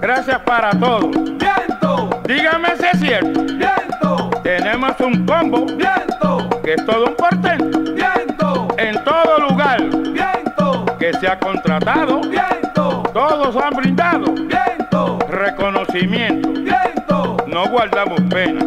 Gracias 0.00 0.38
para 0.40 0.70
todos. 0.70 1.10
Viento, 1.12 2.20
Dígame 2.26 2.68
si 2.78 2.86
es 2.86 3.00
cierto. 3.00 3.40
viento, 3.44 4.30
Tenemos 4.42 4.92
un 5.00 5.26
combo 5.26 5.66
viento, 5.66 6.48
que 6.62 6.74
es 6.74 6.84
todo 6.86 7.06
un 7.06 7.14
portento. 7.16 7.80
viento, 7.94 8.68
En 8.78 9.02
todo 9.04 9.38
lugar 9.48 9.80
viento, 9.82 10.84
que 10.98 11.12
se 11.14 11.28
ha 11.28 11.38
contratado, 11.38 12.20
viento, 12.20 13.02
todos 13.12 13.56
han 13.56 13.74
brindado 13.74 14.32
viento, 14.34 15.18
reconocimiento. 15.30 16.48
viento, 16.52 17.36
No 17.46 17.68
guardamos 17.68 18.20
pena 18.30 18.60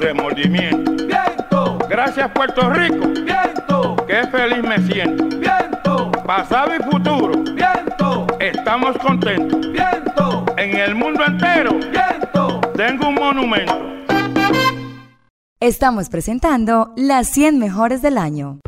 remordimiento. 0.00 0.92
viento, 1.06 1.78
Gracias 1.88 2.30
Puerto 2.32 2.68
Rico, 2.70 3.06
viento, 3.08 3.96
qué 4.06 4.26
feliz 4.28 4.62
me 4.62 4.78
siento. 4.86 5.24
viento, 5.38 6.10
Pasado 6.26 6.72
y 6.74 6.78
futuro, 6.82 7.42
viento, 7.54 8.26
estamos 8.40 8.96
contentos. 8.98 9.60
viento, 9.72 10.44
En 10.56 10.76
el 10.76 10.94
mundo 10.94 11.24
entero 11.24 11.72
viento. 11.74 12.60
tengo 12.76 13.08
un 13.08 13.14
monumento. 13.14 13.78
Estamos 15.60 16.10
presentando 16.10 16.92
las 16.96 17.28
100 17.28 17.58
mejores 17.58 18.02
del 18.02 18.18
año. 18.18 18.60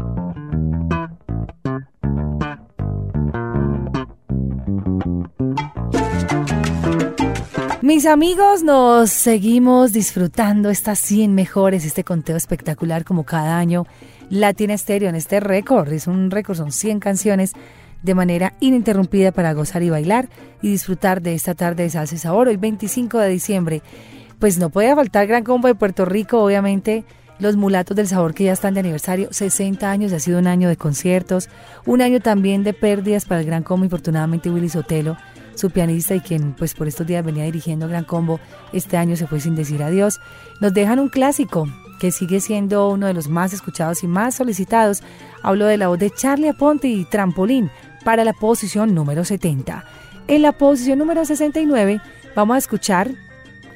Mis 7.88 8.04
amigos, 8.04 8.62
nos 8.62 9.08
seguimos 9.08 9.94
disfrutando 9.94 10.68
estas 10.68 10.98
100 10.98 11.34
mejores, 11.34 11.86
este 11.86 12.04
conteo 12.04 12.36
espectacular 12.36 13.02
como 13.02 13.24
cada 13.24 13.56
año. 13.56 13.86
Latina 14.28 14.76
Stereo 14.76 15.08
en 15.08 15.14
este 15.14 15.40
récord, 15.40 15.90
es 15.90 16.06
un 16.06 16.30
récord, 16.30 16.58
son 16.58 16.70
100 16.70 17.00
canciones 17.00 17.54
de 18.02 18.14
manera 18.14 18.52
ininterrumpida 18.60 19.32
para 19.32 19.54
gozar 19.54 19.82
y 19.82 19.88
bailar 19.88 20.28
y 20.60 20.68
disfrutar 20.70 21.22
de 21.22 21.32
esta 21.32 21.54
tarde 21.54 21.84
de 21.84 21.88
salsa 21.88 22.14
y 22.14 22.18
sabor. 22.18 22.48
Hoy 22.48 22.58
25 22.58 23.20
de 23.20 23.30
diciembre, 23.30 23.82
pues 24.38 24.58
no 24.58 24.68
puede 24.68 24.94
faltar 24.94 25.26
Gran 25.26 25.42
Combo 25.42 25.68
de 25.68 25.74
Puerto 25.74 26.04
Rico, 26.04 26.44
obviamente 26.44 27.06
los 27.38 27.56
mulatos 27.56 27.96
del 27.96 28.06
sabor 28.06 28.34
que 28.34 28.44
ya 28.44 28.52
están 28.52 28.74
de 28.74 28.80
aniversario, 28.80 29.28
60 29.30 29.90
años, 29.90 30.12
ha 30.12 30.20
sido 30.20 30.38
un 30.38 30.46
año 30.46 30.68
de 30.68 30.76
conciertos, 30.76 31.48
un 31.86 32.02
año 32.02 32.20
también 32.20 32.64
de 32.64 32.74
pérdidas 32.74 33.24
para 33.24 33.40
el 33.40 33.46
Gran 33.46 33.62
Combo, 33.62 33.84
infortunadamente 33.84 34.50
Willy 34.50 34.68
Sotelo, 34.68 35.16
su 35.58 35.70
pianista 35.70 36.14
y 36.14 36.20
quien 36.20 36.54
pues 36.54 36.74
por 36.74 36.88
estos 36.88 37.06
días 37.06 37.24
venía 37.24 37.44
dirigiendo 37.44 37.88
Gran 37.88 38.04
Combo, 38.04 38.40
este 38.72 38.96
año 38.96 39.16
se 39.16 39.26
fue 39.26 39.40
sin 39.40 39.54
decir 39.54 39.82
adiós. 39.82 40.20
Nos 40.60 40.72
dejan 40.72 40.98
un 40.98 41.08
clásico 41.08 41.66
que 41.98 42.12
sigue 42.12 42.40
siendo 42.40 42.88
uno 42.88 43.06
de 43.06 43.14
los 43.14 43.28
más 43.28 43.52
escuchados 43.52 44.02
y 44.02 44.06
más 44.06 44.36
solicitados. 44.36 45.02
Hablo 45.42 45.66
de 45.66 45.76
la 45.76 45.88
voz 45.88 45.98
de 45.98 46.10
Charlie 46.10 46.48
Aponte 46.48 46.88
y 46.88 47.04
Trampolín 47.04 47.70
para 48.04 48.24
la 48.24 48.32
posición 48.32 48.94
número 48.94 49.24
70. 49.24 49.84
En 50.28 50.42
la 50.42 50.52
posición 50.52 50.98
número 50.98 51.24
69 51.24 52.00
vamos 52.34 52.54
a 52.54 52.58
escuchar 52.58 53.10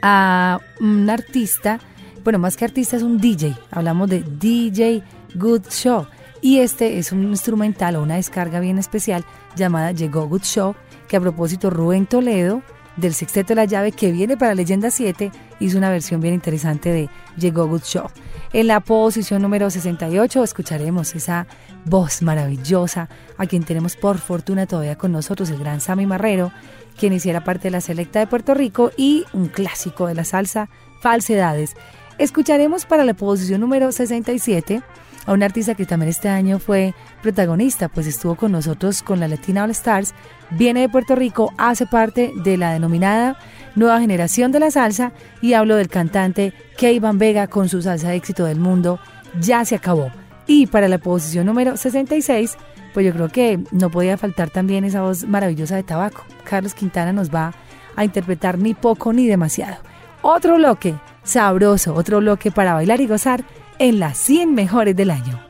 a 0.02 0.60
un 0.80 1.08
artista, 1.08 1.80
bueno, 2.24 2.38
más 2.38 2.56
que 2.56 2.64
artista 2.64 2.96
es 2.96 3.02
un 3.02 3.18
DJ, 3.18 3.56
hablamos 3.70 4.08
de 4.08 4.22
DJ 4.22 5.02
Good 5.34 5.68
Show. 5.70 6.06
Y 6.40 6.58
este 6.58 6.98
es 6.98 7.12
un 7.12 7.22
instrumental 7.22 7.94
o 7.94 8.02
una 8.02 8.16
descarga 8.16 8.58
bien 8.58 8.78
especial 8.78 9.24
llamada 9.54 9.92
Llegó 9.92 10.26
Good 10.26 10.42
Show, 10.42 10.74
que 11.12 11.18
a 11.18 11.20
propósito 11.20 11.68
Rubén 11.68 12.06
Toledo 12.06 12.62
del 12.96 13.12
Sexteto 13.12 13.48
de 13.48 13.56
la 13.56 13.66
Llave 13.66 13.92
que 13.92 14.10
viene 14.12 14.38
para 14.38 14.54
Leyenda 14.54 14.90
7 14.90 15.30
hizo 15.60 15.76
una 15.76 15.90
versión 15.90 16.22
bien 16.22 16.32
interesante 16.32 16.88
de 16.88 17.10
Llegó 17.36 17.66
Good 17.66 17.82
Show. 17.82 18.06
En 18.54 18.66
la 18.66 18.80
posición 18.80 19.42
número 19.42 19.68
68 19.68 20.42
escucharemos 20.42 21.14
esa 21.14 21.46
voz 21.84 22.22
maravillosa 22.22 23.10
a 23.36 23.44
quien 23.44 23.62
tenemos 23.62 23.94
por 23.94 24.16
fortuna 24.16 24.64
todavía 24.64 24.96
con 24.96 25.12
nosotros, 25.12 25.50
el 25.50 25.58
gran 25.58 25.82
Sammy 25.82 26.06
Marrero, 26.06 26.50
quien 26.98 27.12
hiciera 27.12 27.44
parte 27.44 27.64
de 27.64 27.72
la 27.72 27.82
selecta 27.82 28.18
de 28.18 28.26
Puerto 28.26 28.54
Rico 28.54 28.90
y 28.96 29.26
un 29.34 29.48
clásico 29.48 30.06
de 30.06 30.14
la 30.14 30.24
salsa, 30.24 30.70
Falsedades. 31.02 31.74
Escucharemos 32.16 32.86
para 32.86 33.04
la 33.04 33.12
posición 33.12 33.60
número 33.60 33.92
67 33.92 34.82
a 35.26 35.32
un 35.32 35.42
artista 35.42 35.74
que 35.74 35.86
también 35.86 36.10
este 36.10 36.28
año 36.28 36.58
fue 36.58 36.94
protagonista, 37.22 37.88
pues 37.88 38.06
estuvo 38.06 38.34
con 38.34 38.52
nosotros 38.52 39.02
con 39.02 39.20
la 39.20 39.28
Latina 39.28 39.64
All 39.64 39.70
Stars, 39.70 40.14
viene 40.50 40.80
de 40.80 40.88
Puerto 40.88 41.14
Rico, 41.14 41.52
hace 41.58 41.86
parte 41.86 42.32
de 42.36 42.56
la 42.56 42.72
denominada 42.72 43.36
nueva 43.74 44.00
generación 44.00 44.52
de 44.52 44.60
la 44.60 44.70
salsa 44.70 45.12
y 45.40 45.54
hablo 45.54 45.76
del 45.76 45.88
cantante 45.88 46.52
Van 47.00 47.18
Vega 47.18 47.46
con 47.46 47.68
su 47.68 47.80
salsa 47.82 48.08
de 48.08 48.16
éxito 48.16 48.44
del 48.44 48.58
mundo, 48.58 48.98
Ya 49.40 49.64
se 49.64 49.76
acabó. 49.76 50.10
Y 50.46 50.66
para 50.66 50.88
la 50.88 50.98
posición 50.98 51.46
número 51.46 51.76
66, 51.76 52.56
pues 52.92 53.06
yo 53.06 53.12
creo 53.12 53.28
que 53.28 53.60
no 53.70 53.90
podía 53.90 54.18
faltar 54.18 54.50
también 54.50 54.84
esa 54.84 55.02
voz 55.02 55.24
maravillosa 55.24 55.76
de 55.76 55.84
tabaco. 55.84 56.24
Carlos 56.44 56.74
Quintana 56.74 57.12
nos 57.12 57.32
va 57.32 57.54
a 57.96 58.04
interpretar 58.04 58.58
ni 58.58 58.74
poco 58.74 59.12
ni 59.12 59.26
demasiado. 59.26 59.76
Otro 60.20 60.56
bloque 60.56 60.94
sabroso, 61.22 61.94
otro 61.94 62.18
bloque 62.18 62.50
para 62.50 62.74
bailar 62.74 63.00
y 63.00 63.06
gozar 63.06 63.44
en 63.78 63.98
las 63.98 64.18
100 64.18 64.54
mejores 64.54 64.96
del 64.96 65.10
año. 65.10 65.42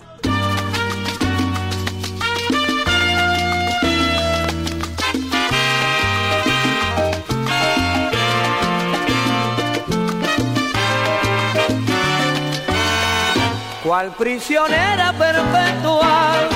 cual 13.92 14.10
prisionera 14.16 15.12
perpetua. 15.12 16.48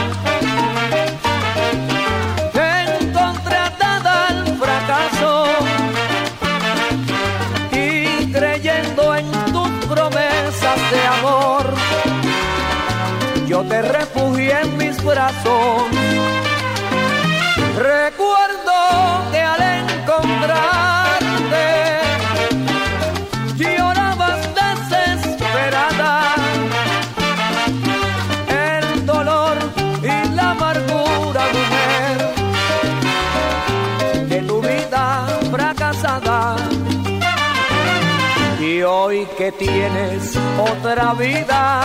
Encontré 2.54 3.56
atada 3.56 4.28
al 4.28 4.56
fracaso 4.56 5.44
y 7.72 8.32
creyendo 8.32 9.05
de 10.90 11.06
amor, 11.18 11.66
yo 13.46 13.62
te 13.64 13.82
refugié 13.82 14.60
en 14.60 14.76
mis 14.76 15.02
brazos. 15.02 15.82
Recuerdo 17.76 18.35
que 39.38 39.52
tienes 39.52 40.36
otra 40.58 41.14
vida, 41.14 41.82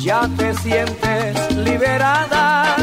ya 0.00 0.28
te 0.36 0.54
sientes 0.54 1.56
liberada. 1.56 2.76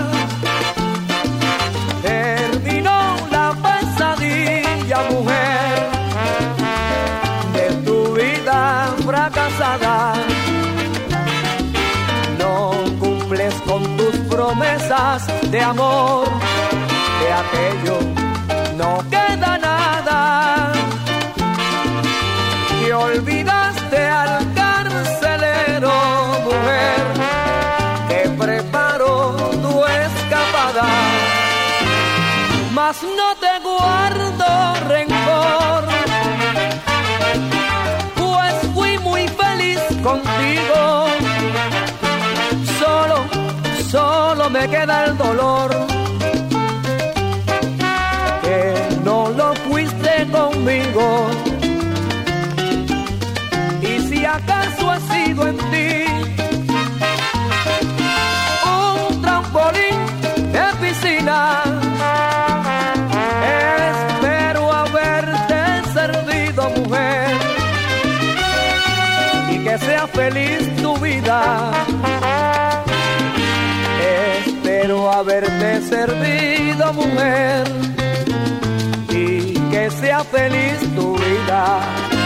Terminó 2.02 3.16
la 3.32 3.54
pesadilla, 3.66 5.00
mujer, 5.10 5.90
de 7.54 7.76
tu 7.86 8.14
vida 8.14 8.96
fracasada 9.06 10.14
no 12.38 12.72
cumples 13.00 13.54
con 13.68 13.84
tus 13.98 14.16
promesas 14.30 15.28
de 15.52 15.62
amor, 15.62 16.28
de 17.22 17.34
aquello 17.34 18.01
No 32.92 33.36
te 33.40 33.60
guardo 33.64 34.88
rencor, 34.90 35.88
pues 38.16 38.54
fui 38.74 38.98
muy 39.00 39.30
feliz 39.30 39.80
contigo 40.04 41.08
solo, 42.82 43.26
solo 43.90 44.50
me 44.50 44.68
queda 44.68 45.06
el 45.06 45.18
dolor. 45.18 45.72
Que 48.42 48.74
no 49.06 49.30
lo 49.30 49.54
fuiste 49.56 50.28
conmigo. 50.30 51.30
Y 53.82 54.00
si 54.10 54.26
acaso 54.26 54.92
ha 54.92 55.00
sido 55.00 55.48
en 55.48 55.71
que 69.72 69.78
sea 69.78 70.06
feliz 70.06 70.76
tu 70.82 70.98
vida. 70.98 71.72
Espero 74.46 75.10
haberte 75.10 75.82
servido, 75.84 76.92
mujer, 76.94 77.64
y 79.10 79.54
que 79.72 79.90
sea 79.92 80.26
feliz 80.26 80.78
tu 80.96 81.16
vida. 81.16 82.21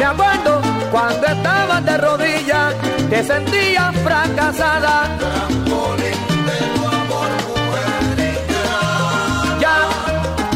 Me 0.00 0.06
acuerdo 0.06 0.62
cuando 0.90 1.26
estabas 1.26 1.84
de 1.84 1.98
rodillas, 1.98 2.74
te 3.10 3.22
sentías 3.22 3.94
fracasada. 3.96 5.10
Ya, 9.60 9.76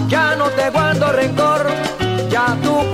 ya 0.08 0.34
no 0.36 0.48
te 0.48 0.70
guardo 0.70 1.12
rencor, 1.12 1.66
ya 2.30 2.56
tu 2.62 2.93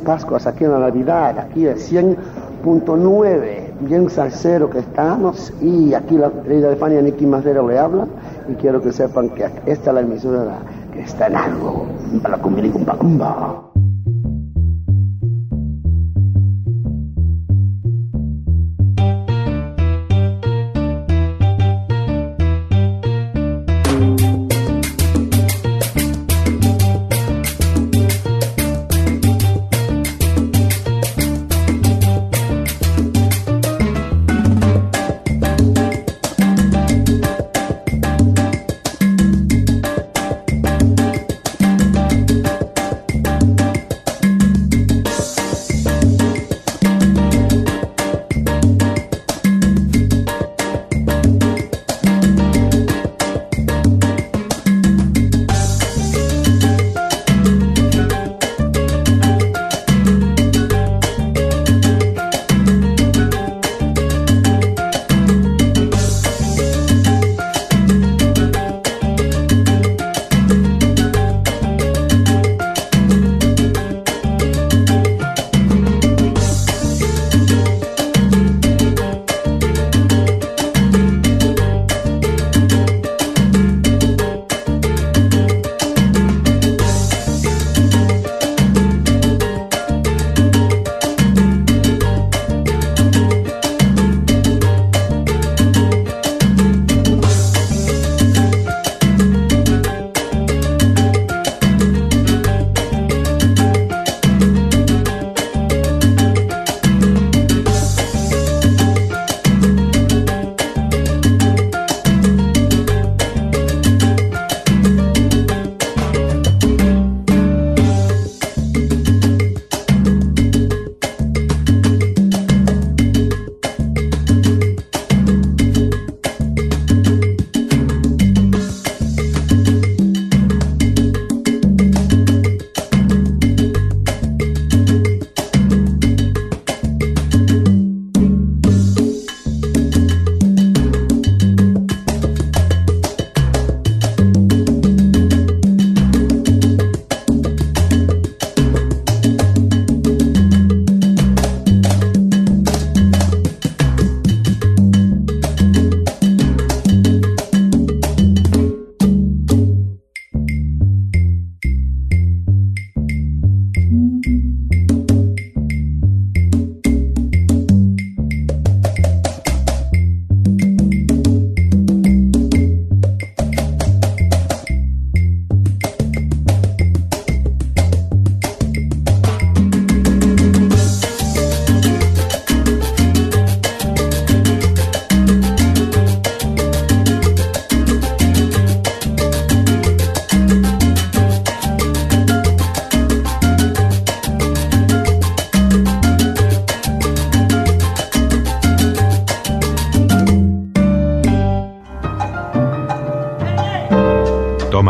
Pascuas 0.00 0.46
aquí 0.46 0.64
en 0.64 0.72
la 0.72 0.78
Navidad, 0.78 1.38
aquí 1.38 1.64
de 1.64 1.76
100.9, 1.76 3.58
bien 3.80 4.10
salsero 4.10 4.70
que 4.70 4.80
estamos 4.80 5.52
y 5.60 5.94
aquí 5.94 6.16
la 6.16 6.30
querida 6.30 6.74
Fania 6.76 7.02
Nicky 7.02 7.26
Macero 7.26 7.68
le 7.68 7.78
habla 7.78 8.06
y 8.48 8.54
quiero 8.54 8.82
que 8.82 8.92
sepan 8.92 9.30
que 9.30 9.44
esta 9.66 9.90
es 9.90 9.94
la 9.94 10.00
emisora 10.00 10.58
que 10.92 11.00
está 11.00 11.26
en 11.26 11.36
algo, 11.36 11.86
para 12.22 12.36
la 12.36 12.42
cumbia 12.42 12.72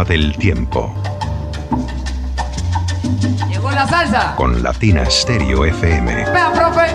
del 0.09 0.35
tiempo. 0.39 0.95
Llegó 3.51 3.71
la 3.71 3.87
salsa. 3.87 4.35
Con 4.37 4.63
Latina 4.63 5.05
Stereo 5.11 5.67
FM. 5.67 6.25
Vea, 6.33 6.53
profe. 6.55 6.87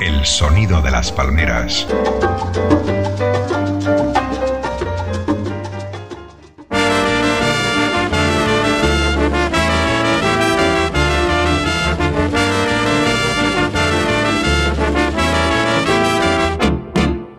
El 0.00 0.24
sonido 0.24 0.80
de 0.80 0.90
las 0.90 1.12
palmeras. 1.12 1.86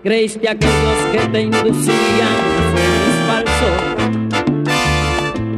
Creíste 0.04 0.48
aquellos 0.48 1.06
que 1.12 1.28
te 1.32 1.42
inducían 1.42 2.53
falsos. 3.64 4.04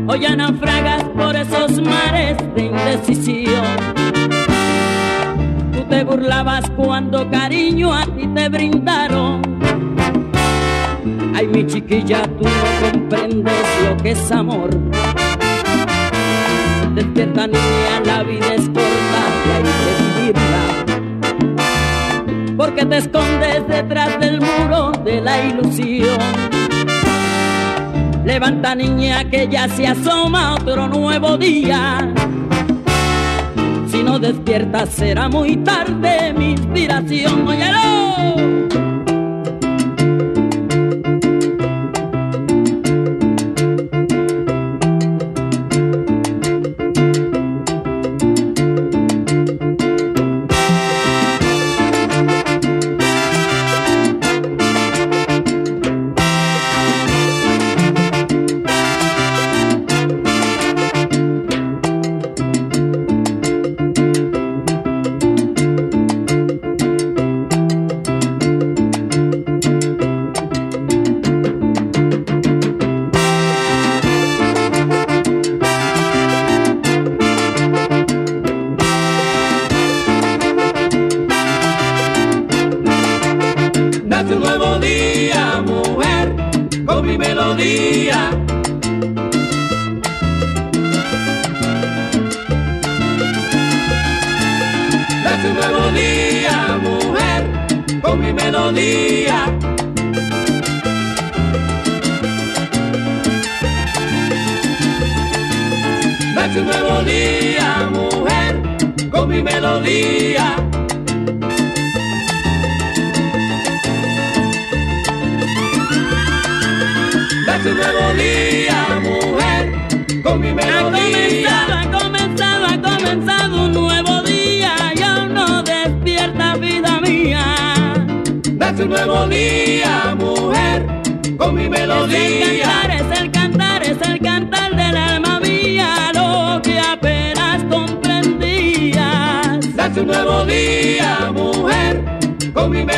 Hoy 0.08 0.20
ya 0.20 0.36
naufragas 0.36 1.03
por 1.16 1.36
esos 1.36 1.82
mares 1.82 2.38
de 2.56 2.66
indecisión. 2.66 3.66
Tú 5.74 5.84
te 5.89 6.03
burlabas 6.03 6.70
cuando 6.72 7.30
cariño 7.30 7.93
a 7.93 8.06
ti 8.06 8.28
te 8.28 8.49
brindaron. 8.49 9.41
Ay, 11.36 11.47
mi 11.47 11.66
chiquilla, 11.66 12.24
tú 12.24 12.43
no 12.43 12.91
comprendes 12.91 13.66
lo 13.84 13.97
que 13.97 14.12
es 14.12 14.32
amor. 14.32 14.70
Despierta 16.93 17.47
niña, 17.47 17.99
la 18.06 18.24
vida 18.24 18.53
es 18.53 18.70
corta 18.70 19.22
y 19.45 19.49
hay 19.51 19.64
que 19.64 20.22
vivirla 20.22 20.95
porque 22.58 22.86
te 22.86 22.97
escondes 22.97 23.68
detrás 23.68 24.20
del 24.20 24.39
muro 24.39 24.91
de 25.03 25.22
la 25.22 25.45
ilusión. 25.45 26.55
Levanta 28.26 28.73
niña 28.73 29.23
que 29.30 29.47
ya 29.47 29.69
se 29.69 29.86
asoma 29.86 30.55
otro 30.55 30.88
nuevo 30.88 31.38
día. 31.38 32.11
Si 33.88 34.01
no 34.01 34.17
despiertas 34.17 34.89
será 34.89 35.30
muy 35.30 35.57
tarde 35.57 36.34
mi 36.34 36.53
inspiración. 36.53 37.47
Óyelo. 37.47 37.95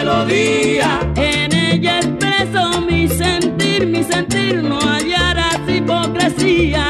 Melodía. 0.07 0.99
En 1.15 1.53
ella 1.53 1.99
expreso 1.99 2.81
mi 2.81 3.07
sentir, 3.09 3.87
mi 3.87 4.03
sentir, 4.03 4.63
no 4.63 4.79
hallarás 4.79 5.59
hipocresía. 5.67 6.87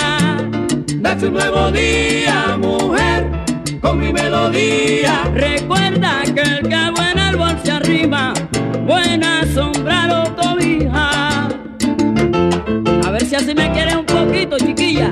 Nace 0.99 1.27
un 1.27 1.33
nuevo 1.33 1.71
día, 1.71 2.57
mujer, 2.59 3.27
con 3.81 3.99
mi 3.99 4.13
melodía. 4.13 5.23
Recuerda 5.33 6.21
que 6.25 6.41
el 6.41 6.69
que 6.69 6.91
buen 6.95 7.17
árbol 7.17 7.57
se 7.63 7.71
arriba, 7.71 8.33
buena 8.85 9.43
sombra 9.53 10.07
lo 10.07 10.35
cobija. 10.35 11.47
A 13.03 13.11
ver 13.11 13.25
si 13.25 13.35
así 13.35 13.55
me 13.55 13.71
quieres 13.71 13.95
un 13.95 14.05
poquito, 14.05 14.57
chiquilla. 14.57 15.11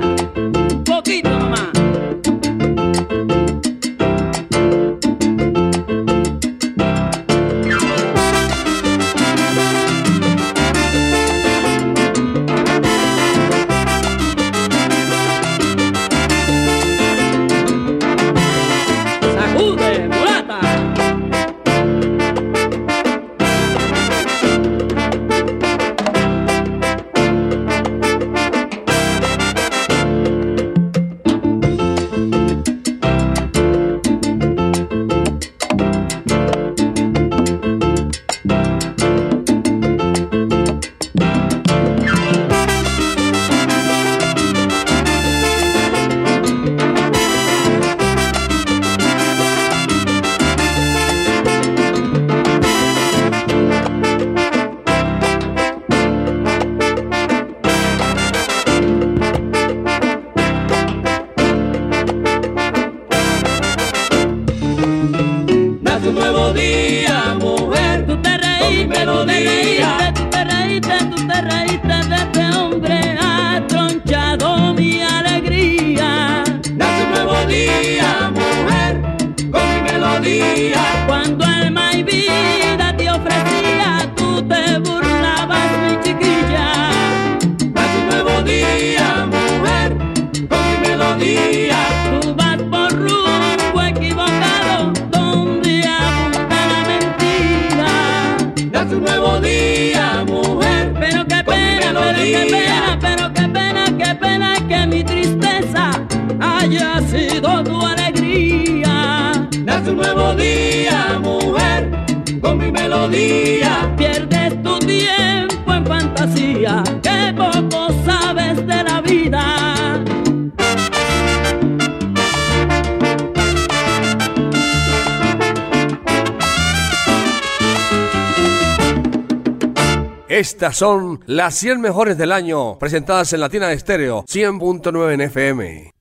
Estas 130.56 130.78
son 130.78 131.20
las 131.26 131.54
100 131.56 131.82
mejores 131.82 132.16
del 132.16 132.32
año, 132.32 132.78
presentadas 132.78 133.30
en 133.34 133.40
Latina 133.40 133.72
Estéreo 133.72 134.24
100.9 134.24 135.12
en 135.12 135.20
FM. 135.20 135.95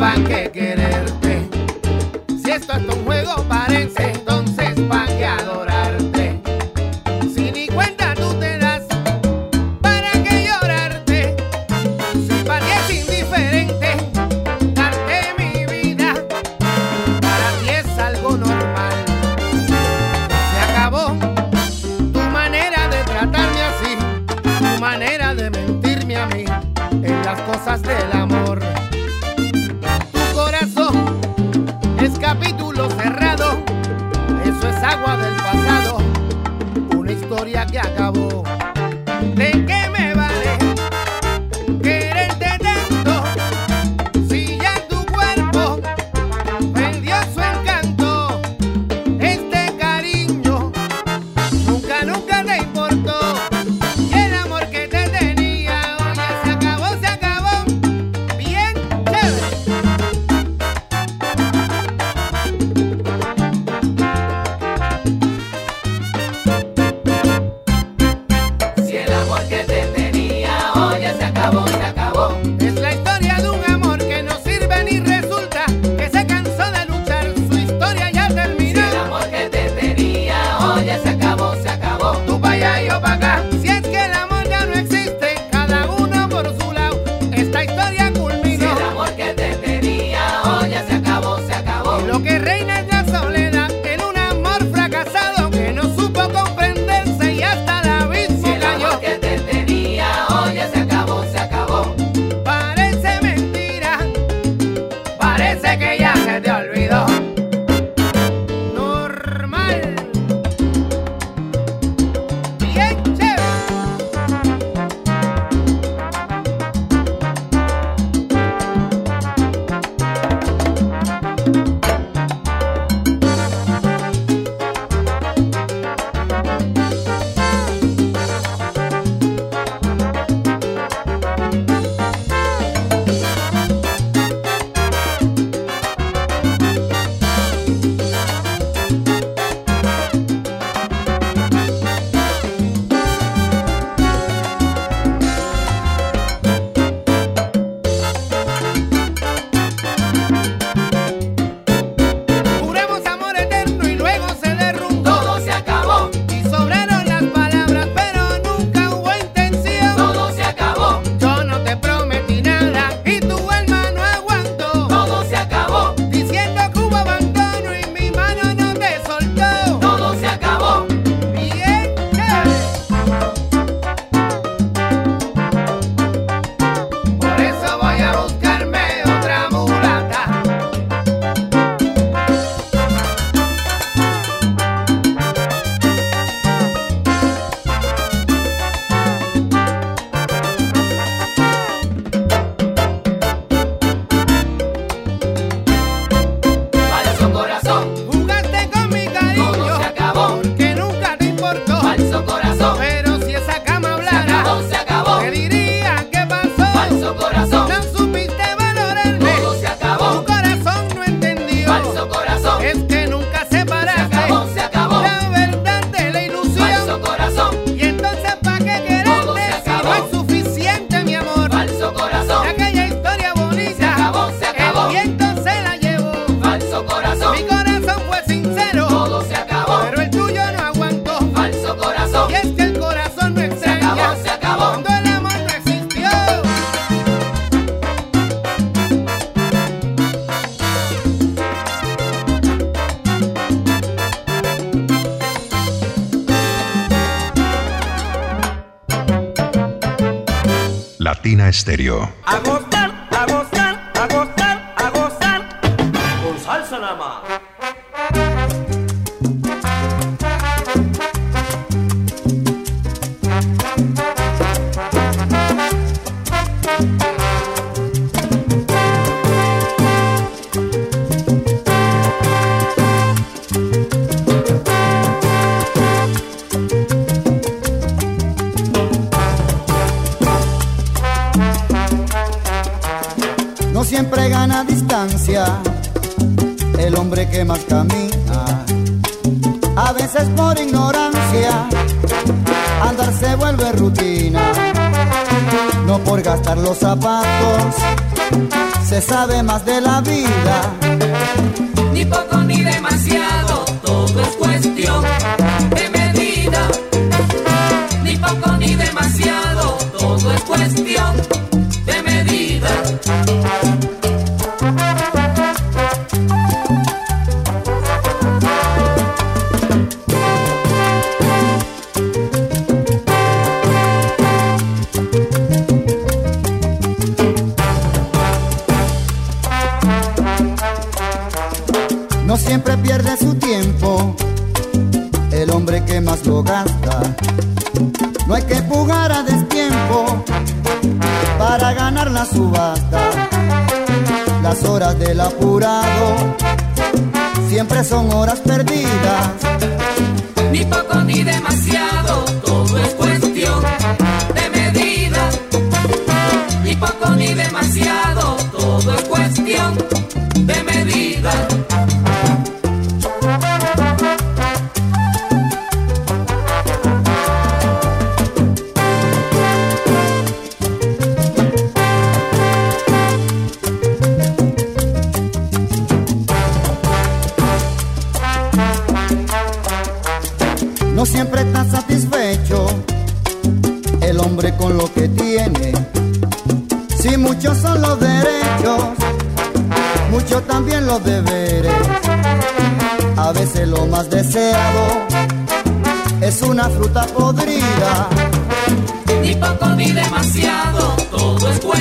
banquete. 0.00 0.49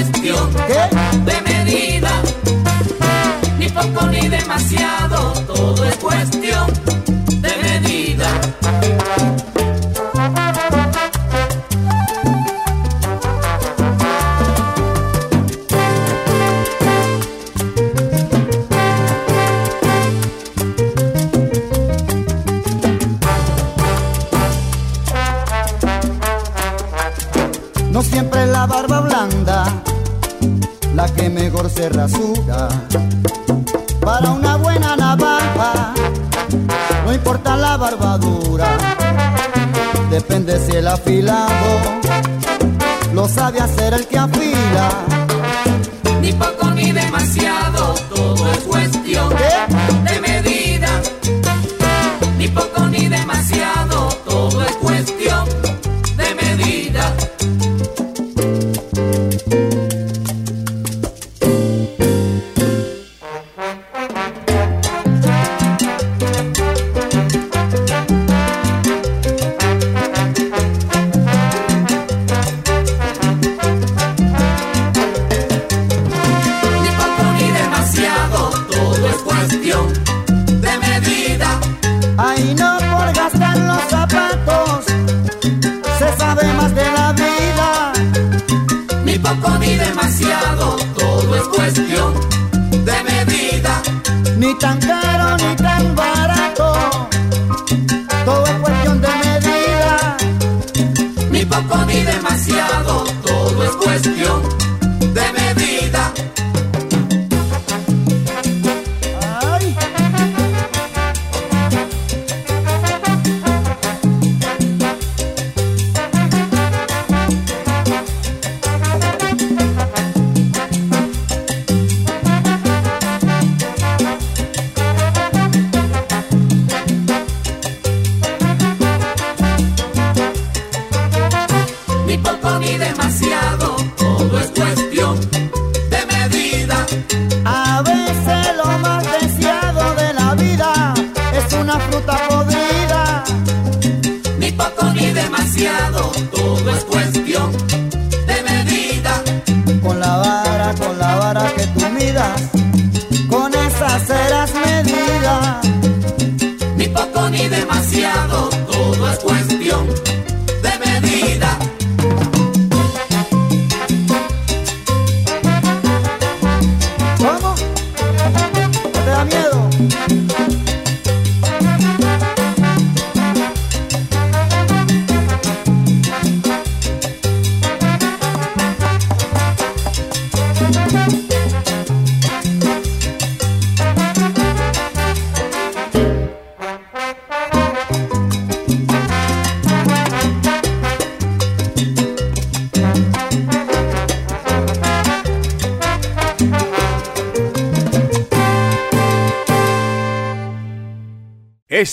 De 0.01 1.41
medida. 1.41 2.09
Ni 3.57 3.67
poco 3.69 4.07
ni 4.07 4.29
demasiado, 4.29 5.08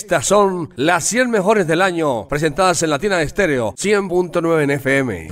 Estas 0.07 0.25
son 0.25 0.69
las 0.77 1.03
100 1.03 1.29
mejores 1.29 1.67
del 1.67 1.81
año, 1.81 2.29
presentadas 2.29 2.81
en 2.81 2.91
Latina 2.91 3.21
Estéreo 3.21 3.73
100.9 3.73 4.63
en 4.63 4.71
FM. 4.71 5.27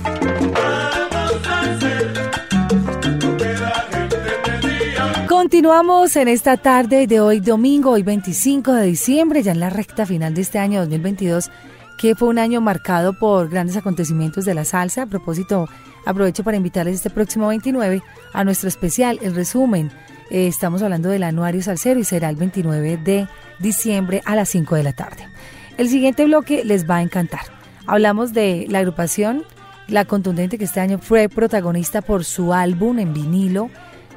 Continuamos 5.26 6.14
en 6.16 6.28
esta 6.28 6.58
tarde 6.58 7.06
de 7.06 7.20
hoy 7.20 7.40
domingo, 7.40 7.92
hoy 7.92 8.02
25 8.02 8.74
de 8.74 8.84
diciembre, 8.88 9.42
ya 9.42 9.52
en 9.52 9.60
la 9.60 9.70
recta 9.70 10.04
final 10.04 10.34
de 10.34 10.42
este 10.42 10.58
año 10.58 10.80
2022, 10.80 11.50
que 11.98 12.14
fue 12.14 12.28
un 12.28 12.38
año 12.38 12.60
marcado 12.60 13.14
por 13.18 13.48
grandes 13.48 13.78
acontecimientos 13.78 14.44
de 14.44 14.52
la 14.52 14.66
salsa. 14.66 15.04
A 15.04 15.06
propósito, 15.06 15.70
aprovecho 16.04 16.44
para 16.44 16.58
invitarles 16.58 16.96
este 16.96 17.08
próximo 17.08 17.48
29 17.48 18.02
a 18.34 18.44
nuestro 18.44 18.68
especial, 18.68 19.18
el 19.22 19.34
resumen. 19.34 19.90
Eh, 20.28 20.48
estamos 20.48 20.82
hablando 20.82 21.08
del 21.08 21.22
anuario 21.22 21.62
salsero 21.62 21.98
y 21.98 22.04
será 22.04 22.28
el 22.28 22.36
29 22.36 22.98
de 22.98 23.20
diciembre 23.20 23.45
a 24.24 24.36
las 24.36 24.48
5 24.48 24.74
de 24.74 24.82
la 24.82 24.92
tarde. 24.92 25.28
El 25.76 25.88
siguiente 25.88 26.24
bloque 26.24 26.64
les 26.64 26.88
va 26.88 26.96
a 26.96 27.02
encantar. 27.02 27.42
Hablamos 27.86 28.32
de 28.32 28.66
la 28.68 28.80
agrupación 28.80 29.44
La 29.88 30.04
Contundente 30.04 30.58
que 30.58 30.64
este 30.64 30.80
año 30.80 30.98
fue 30.98 31.28
protagonista 31.28 32.02
por 32.02 32.24
su 32.24 32.52
álbum 32.52 32.98
en 32.98 33.12
vinilo, 33.12 33.70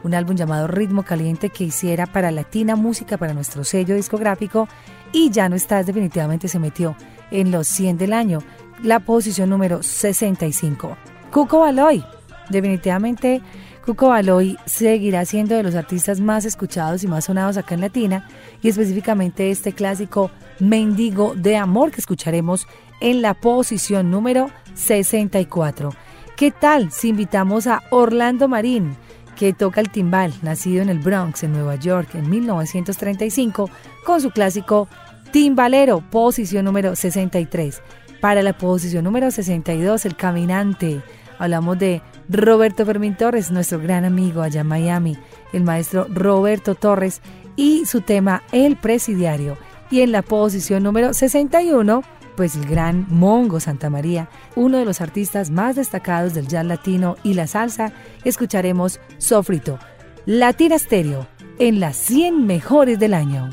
un 0.03 0.13
álbum 0.13 0.35
llamado 0.35 0.67
Ritmo 0.67 1.03
Caliente 1.03 1.49
que 1.49 1.65
hiciera 1.65 2.05
para 2.05 2.31
Latina 2.31 2.75
Música, 2.75 3.17
para 3.17 3.33
nuestro 3.33 3.63
sello 3.63 3.95
discográfico 3.95 4.67
y 5.11 5.29
ya 5.29 5.49
no 5.49 5.55
estás 5.55 5.85
definitivamente 5.85 6.47
se 6.47 6.59
metió 6.59 6.95
en 7.31 7.51
los 7.51 7.67
100 7.67 7.97
del 7.97 8.13
año, 8.13 8.39
la 8.81 8.99
posición 8.99 9.49
número 9.49 9.83
65. 9.83 10.97
Cuco 11.31 11.59
Baloy, 11.59 12.03
definitivamente 12.49 13.41
Cuco 13.89 14.09
Baloy 14.09 14.55
seguirá 14.67 15.25
siendo 15.25 15.55
de 15.55 15.63
los 15.63 15.73
artistas 15.73 16.19
más 16.19 16.45
escuchados 16.45 17.03
y 17.03 17.07
más 17.07 17.25
sonados 17.25 17.57
acá 17.57 17.73
en 17.73 17.81
Latina 17.81 18.29
y 18.61 18.69
específicamente 18.69 19.49
este 19.49 19.73
clásico 19.73 20.29
Mendigo 20.59 21.33
de 21.33 21.57
Amor 21.57 21.89
que 21.89 21.99
escucharemos 21.99 22.67
en 23.01 23.23
la 23.23 23.33
posición 23.33 24.11
número 24.11 24.51
64. 24.75 25.89
¿Qué 26.37 26.51
tal 26.51 26.91
si 26.91 27.09
invitamos 27.09 27.65
a 27.65 27.81
Orlando 27.89 28.47
Marín, 28.47 28.95
que 29.35 29.53
toca 29.53 29.81
el 29.81 29.89
timbal, 29.89 30.35
nacido 30.43 30.83
en 30.83 30.89
el 30.89 30.99
Bronx, 30.99 31.41
en 31.41 31.53
Nueva 31.53 31.73
York, 31.73 32.09
en 32.13 32.29
1935, 32.29 33.71
con 34.05 34.21
su 34.21 34.29
clásico 34.29 34.87
Timbalero, 35.31 36.01
posición 36.11 36.65
número 36.65 36.95
63. 36.95 37.81
Para 38.21 38.43
la 38.43 38.55
posición 38.55 39.03
número 39.03 39.31
62, 39.31 40.05
El 40.05 40.15
Caminante. 40.15 41.01
Hablamos 41.39 41.79
de 41.79 42.03
Roberto 42.29 42.85
Fermín 42.85 43.17
Torres, 43.17 43.49
nuestro 43.49 43.79
gran 43.79 44.05
amigo 44.05 44.43
allá 44.43 44.61
en 44.61 44.67
Miami, 44.67 45.17
el 45.51 45.63
maestro 45.63 46.05
Roberto 46.09 46.75
Torres 46.75 47.21
y 47.55 47.85
su 47.85 48.01
tema 48.01 48.43
El 48.51 48.77
Presidiario. 48.77 49.57
Y 49.89 50.01
en 50.01 50.11
la 50.11 50.21
posición 50.21 50.83
número 50.83 51.13
61, 51.13 52.03
pues 52.37 52.55
el 52.55 52.65
gran 52.67 53.07
Mongo 53.09 53.59
Santa 53.59 53.89
María, 53.89 54.29
uno 54.55 54.77
de 54.77 54.85
los 54.85 55.01
artistas 55.01 55.49
más 55.49 55.75
destacados 55.75 56.35
del 56.35 56.47
jazz 56.47 56.65
latino 56.65 57.17
y 57.23 57.33
la 57.33 57.47
salsa, 57.47 57.91
escucharemos 58.23 58.99
Sofrito, 59.17 59.79
Latina 60.27 60.77
Stereo, 60.77 61.27
en 61.57 61.79
las 61.79 61.97
100 61.97 62.45
mejores 62.45 62.99
del 62.99 63.15
año. 63.15 63.49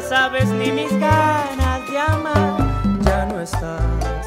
Las 0.00 0.12
aves, 0.12 0.48
ni 0.48 0.72
mis 0.72 0.90
ganas 0.98 1.90
de 1.90 1.98
amar. 1.98 2.56
Ya 3.04 3.26
no 3.26 3.40
estás 3.40 4.19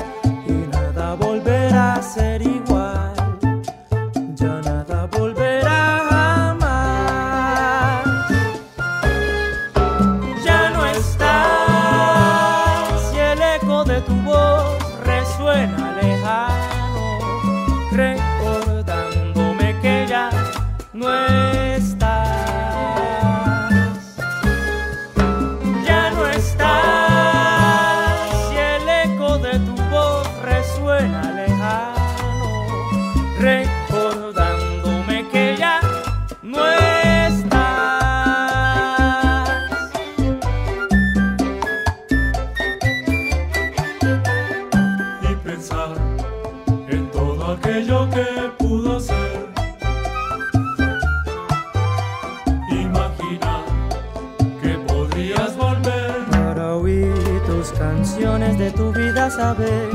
de 58.64 58.72
tu 58.72 58.94
vida, 58.94 59.30
saber 59.30 59.90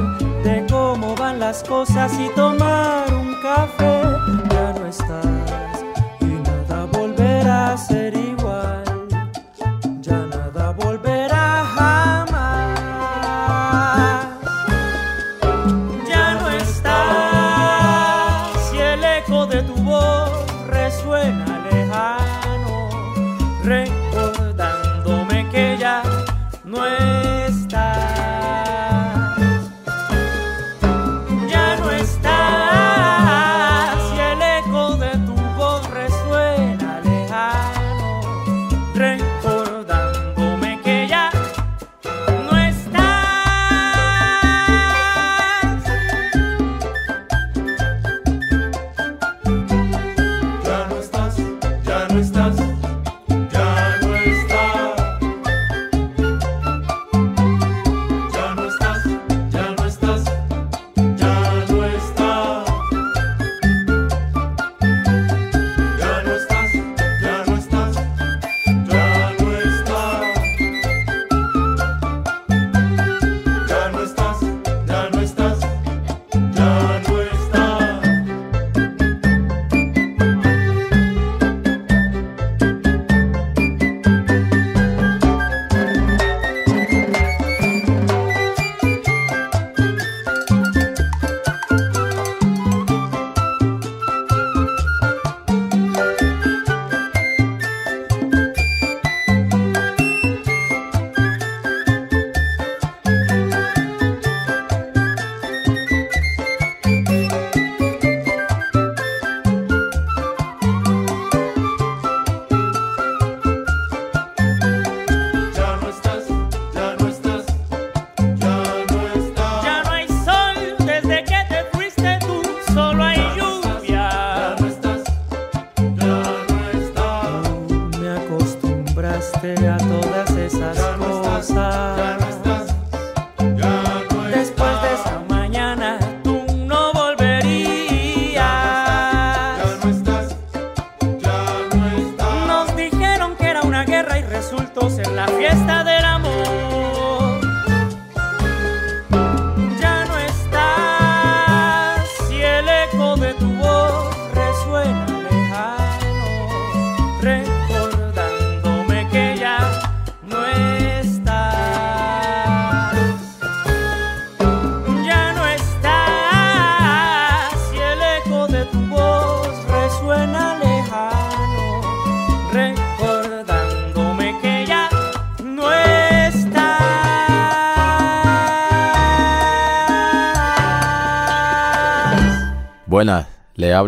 de 0.45 0.67
cómo 0.71 1.15
van 1.17 1.39
las 1.39 1.63
cosas 1.63 2.13
y 2.21 2.29
tomar 2.35 3.13
un 3.15 3.35
café. 3.41 4.28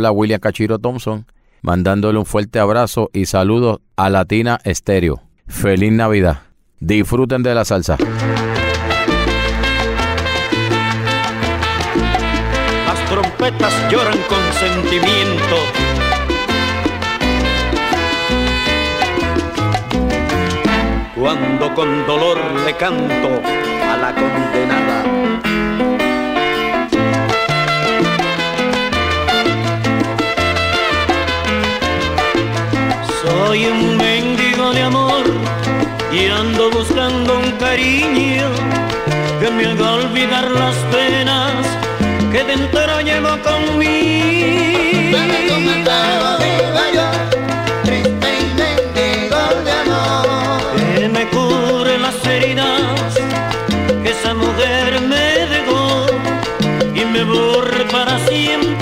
habla 0.01 0.13
William 0.13 0.41
Cachiro 0.41 0.79
Thompson, 0.79 1.27
mandándole 1.61 2.19
un 2.19 2.25
fuerte 2.25 2.59
abrazo 2.59 3.11
y 3.13 3.27
saludos 3.27 3.81
a 3.97 4.09
Latina 4.09 4.59
Estéreo. 4.65 5.21
Feliz 5.47 5.93
Navidad. 5.93 6.41
Disfruten 6.79 7.43
de 7.43 7.55
la 7.55 7.67
salsa. 7.67 7.99
Las 12.87 13.11
trompetas 13.11 13.75
lloran 13.93 14.17
con 14.27 14.39
sentimiento. 14.59 15.57
Cuando 21.15 21.75
con 21.75 22.07
dolor 22.07 22.39
le 22.65 22.75
canto 22.75 23.29
a 23.85 23.97
la 23.99 24.15
condenada 24.15 25.50
cariño 37.71 38.51
que 39.41 39.49
me 39.49 39.65
haga 39.67 39.93
olvidar 39.93 40.51
las 40.51 40.75
penas 40.95 41.55
que 42.33 42.43
dentro 42.43 43.01
llevo 43.01 43.33
conmigo. 43.49 45.17
Que 50.97 51.09
me 51.17 51.23
cure 51.35 51.99
las 51.99 52.19
heridas 52.27 53.13
que 54.03 54.11
esa 54.17 54.35
mujer 54.35 55.01
me 55.13 55.27
dejó 55.55 56.07
y 57.01 57.05
me 57.05 57.23
borre 57.23 57.85
para 57.93 58.19
siempre. 58.27 58.80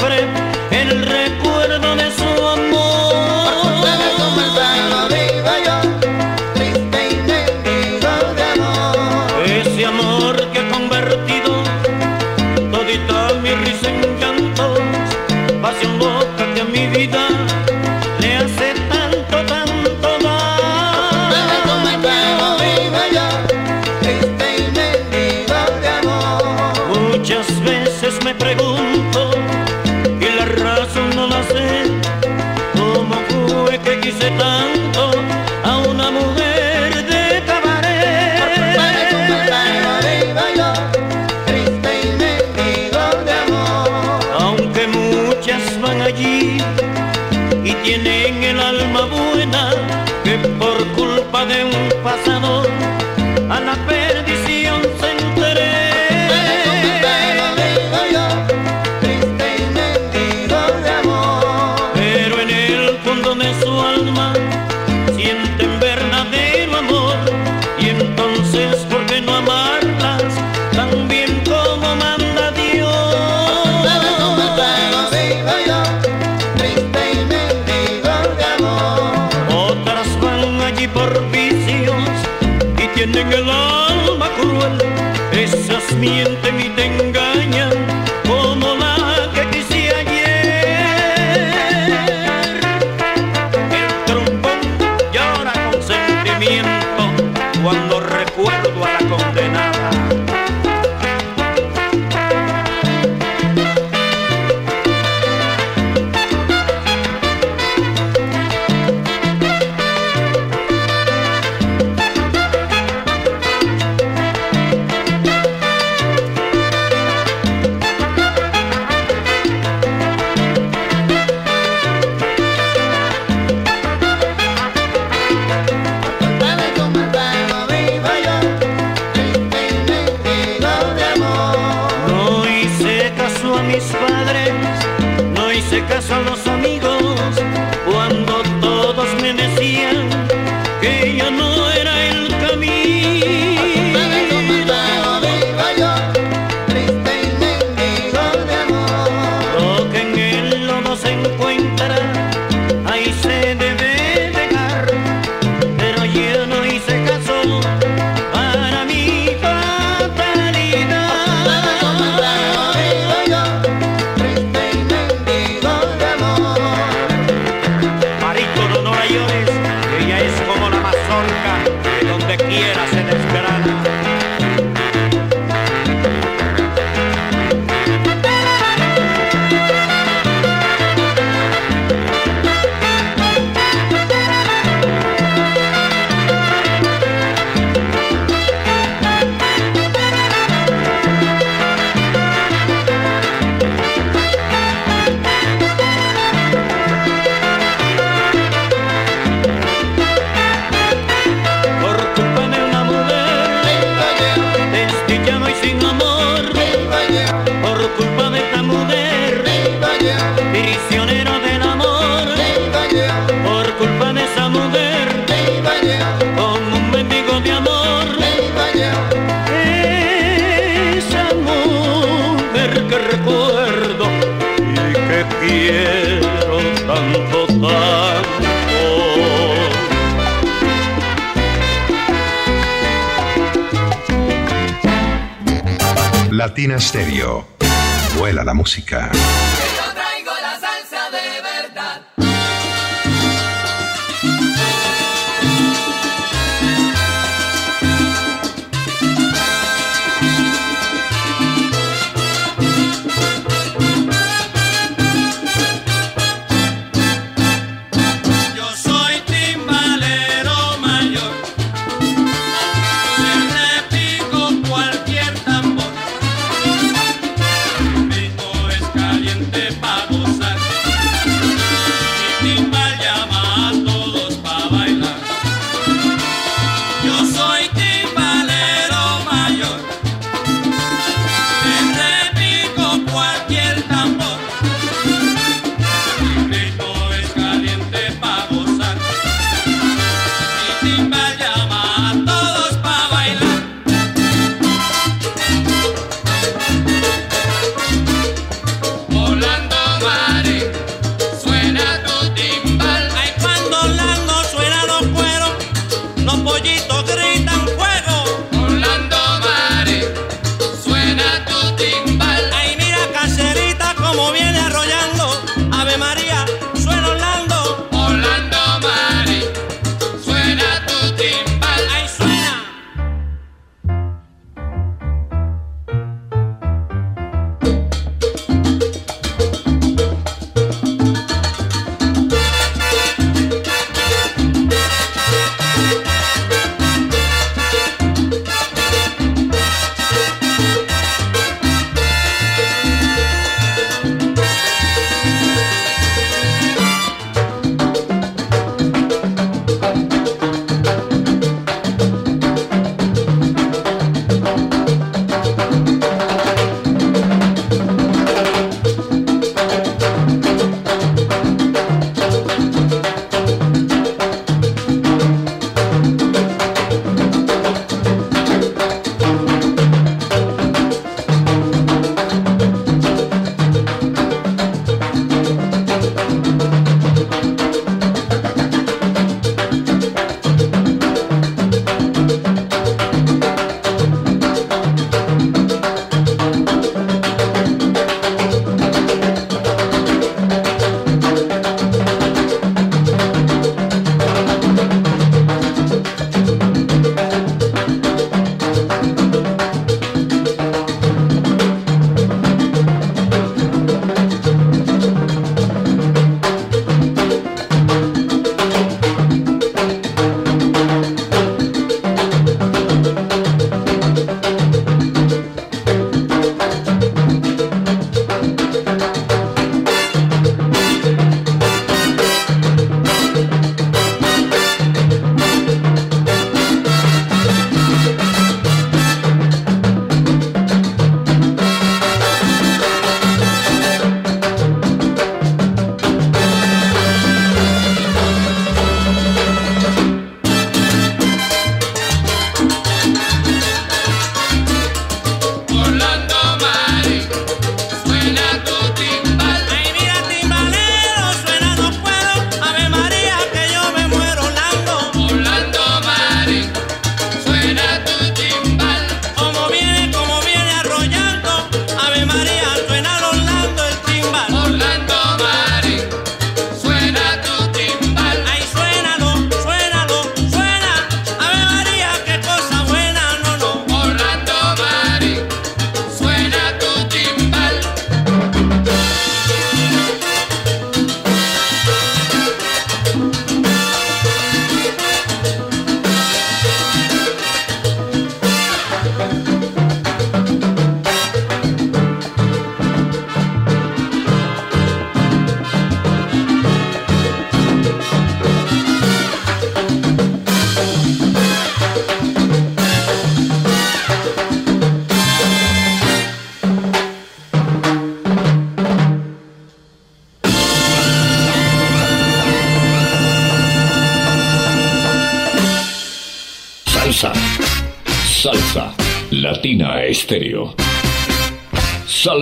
tóxica. 238.79 239.08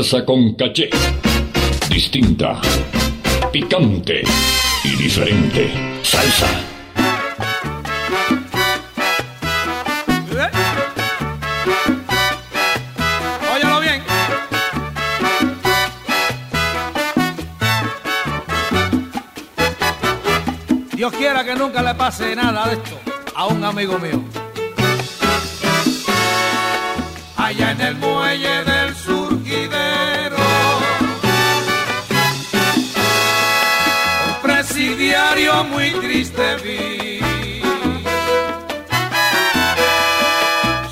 salsa 0.06 0.24
con 0.24 0.54
caché. 0.54 0.88
Distinta, 1.88 2.60
picante 3.50 4.22
y 4.84 4.90
diferente. 4.94 5.68
Salsa. 6.02 6.46
Óyalo 13.52 13.80
bien. 13.80 14.02
Dios 20.92 21.12
quiera 21.14 21.44
que 21.44 21.56
nunca 21.56 21.82
le 21.82 21.94
pase 21.94 22.36
nada 22.36 22.68
de 22.68 22.74
esto 22.74 23.00
a 23.34 23.46
un 23.46 23.64
amigo 23.64 23.98
mío. 23.98 24.22
Allá 27.36 27.72
en 27.72 27.80
el 27.80 27.96
muelle 27.96 28.64
de 28.64 28.75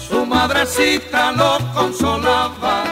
Su 0.06 0.26
madrecita 0.26 1.32
lo 1.32 1.58
consolaba 1.72 2.84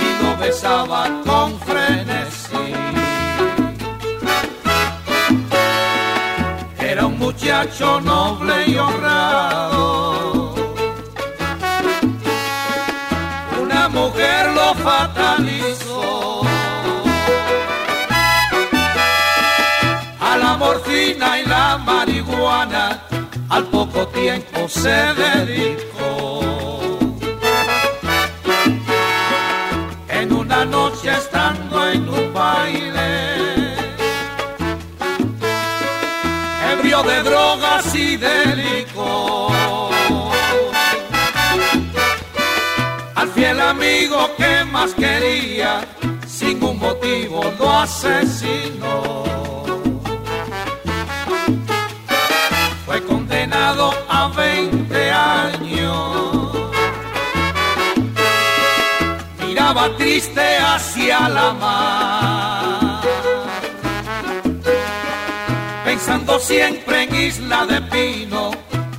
y 0.00 0.24
lo 0.24 0.36
besaba 0.38 1.10
con 1.26 1.60
frenesí. 1.60 2.72
Era 6.78 7.04
un 7.04 7.18
muchacho 7.18 8.00
noble 8.00 8.54
y 8.68 8.78
honrado. 8.78 10.54
Una 13.60 13.88
mujer 13.90 14.50
lo 14.52 14.74
fatalizó. 14.76 15.75
Morfina 20.66 21.38
y 21.40 21.46
la 21.46 21.78
marihuana 21.78 22.84
al 23.48 23.64
poco 23.66 24.08
tiempo 24.08 24.68
se 24.68 24.98
dedicó. 25.24 26.40
En 30.08 30.32
una 30.32 30.64
noche 30.64 31.08
estando 31.22 31.88
en 31.88 32.08
un 32.08 32.26
baile, 32.34 33.10
ebrio 36.72 37.02
de 37.10 37.16
drogas 37.22 37.94
y 37.94 38.16
de. 38.16 38.36
Al 43.14 43.28
fiel 43.30 43.60
amigo 43.60 44.18
que 44.36 44.64
más 44.64 44.92
quería, 44.94 45.72
sin 46.26 46.62
un 46.62 46.78
motivo 46.78 47.40
lo 47.58 47.70
asesinó. 47.84 49.45
Triste 59.96 60.58
hacia 60.58 61.28
la 61.28 61.52
mar 61.54 62.76
pensando 65.96 66.38
siempre 66.38 67.04
en 67.04 67.14
Isla 67.14 67.64
de 67.64 67.80
Pino, 67.80 68.50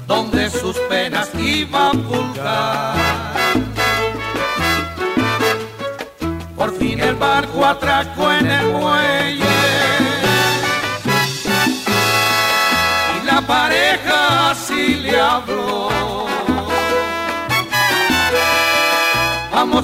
donde 0.08 0.50
sus 0.50 0.76
penas 0.90 1.30
iban 1.38 1.90
a 1.90 2.08
pulgar. 2.10 2.96
Por 6.56 6.76
fin 6.78 7.00
el 7.00 7.16
barco 7.16 7.64
atracó 7.64 8.32
en 8.32 8.48
el 8.50 8.66
muelle 8.72 8.97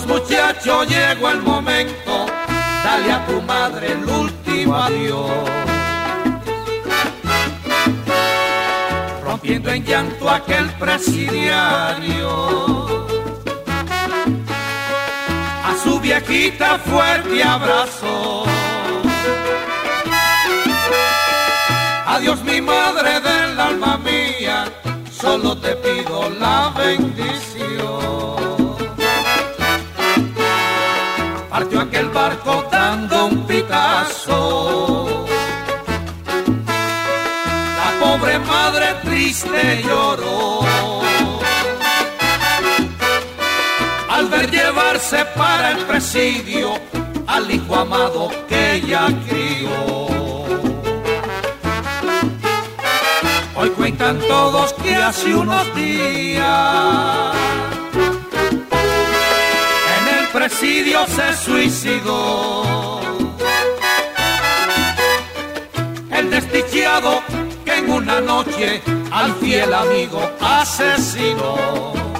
Vamos 0.05 0.21
muchacho, 0.21 0.83
llegó 0.83 1.29
el 1.29 1.41
momento, 1.41 2.25
dale 2.83 3.11
a 3.11 3.25
tu 3.25 3.41
madre 3.41 3.93
el 3.93 4.03
último 4.03 4.75
adiós. 4.75 5.49
rompiendo 9.23 9.71
en 9.71 9.83
llanto 9.85 10.29
aquel 10.29 10.69
presidiario. 10.71 12.27
A 15.65 15.75
su 15.83 15.99
viejita 15.99 16.79
fuerte 16.79 17.43
abrazó. 17.43 18.43
Adiós 22.05 22.43
mi 22.43 22.61
madre 22.61 23.19
del 23.21 23.32
triste 39.33 39.81
lloró. 39.83 40.59
Al 44.09 44.27
ver 44.29 44.51
llevarse 44.51 45.25
para 45.35 45.71
el 45.71 45.77
presidio 45.85 46.73
al 47.25 47.49
hijo 47.49 47.75
amado 47.75 48.29
que 48.47 48.75
ella 48.75 49.07
crió. 49.27 49.71
Hoy 53.55 53.69
cuentan 53.69 54.19
todos 54.19 54.73
que 54.73 54.95
hace 54.95 55.33
unos 55.33 55.75
días 55.75 57.35
en 59.97 60.19
el 60.19 60.27
presidio 60.27 61.07
se 61.07 61.35
suicidó. 61.43 62.99
El 66.11 66.29
desdichado 66.29 67.42
una 67.93 68.19
noche 68.19 68.81
al 69.11 69.33
fiel 69.35 69.73
amigo 69.73 70.19
asesinó. 70.39 72.12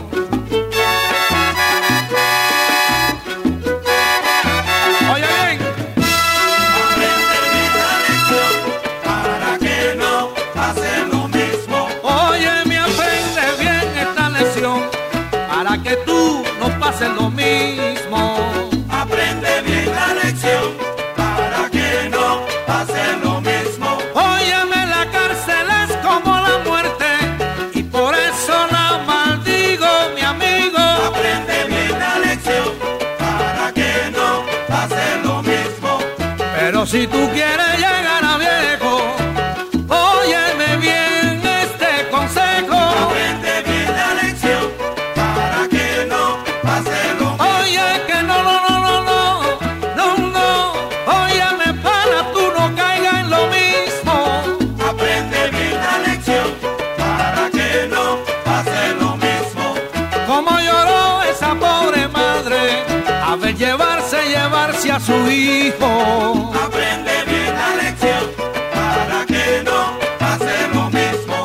A 64.93 64.99
su 64.99 65.13
hijo. 65.29 66.51
Aprende 66.53 67.11
bien 67.25 67.53
la 67.55 67.75
lección 67.83 68.23
para 68.73 69.25
que 69.25 69.63
no 69.65 69.97
pase 70.19 70.67
lo 70.73 70.89
mismo. 70.89 71.35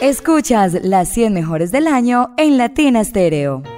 Escuchas 0.00 0.78
las 0.82 1.08
100 1.08 1.32
mejores 1.32 1.72
del 1.72 1.88
año 1.88 2.34
en 2.36 2.56
Latina 2.56 3.02
Stereo. 3.02 3.77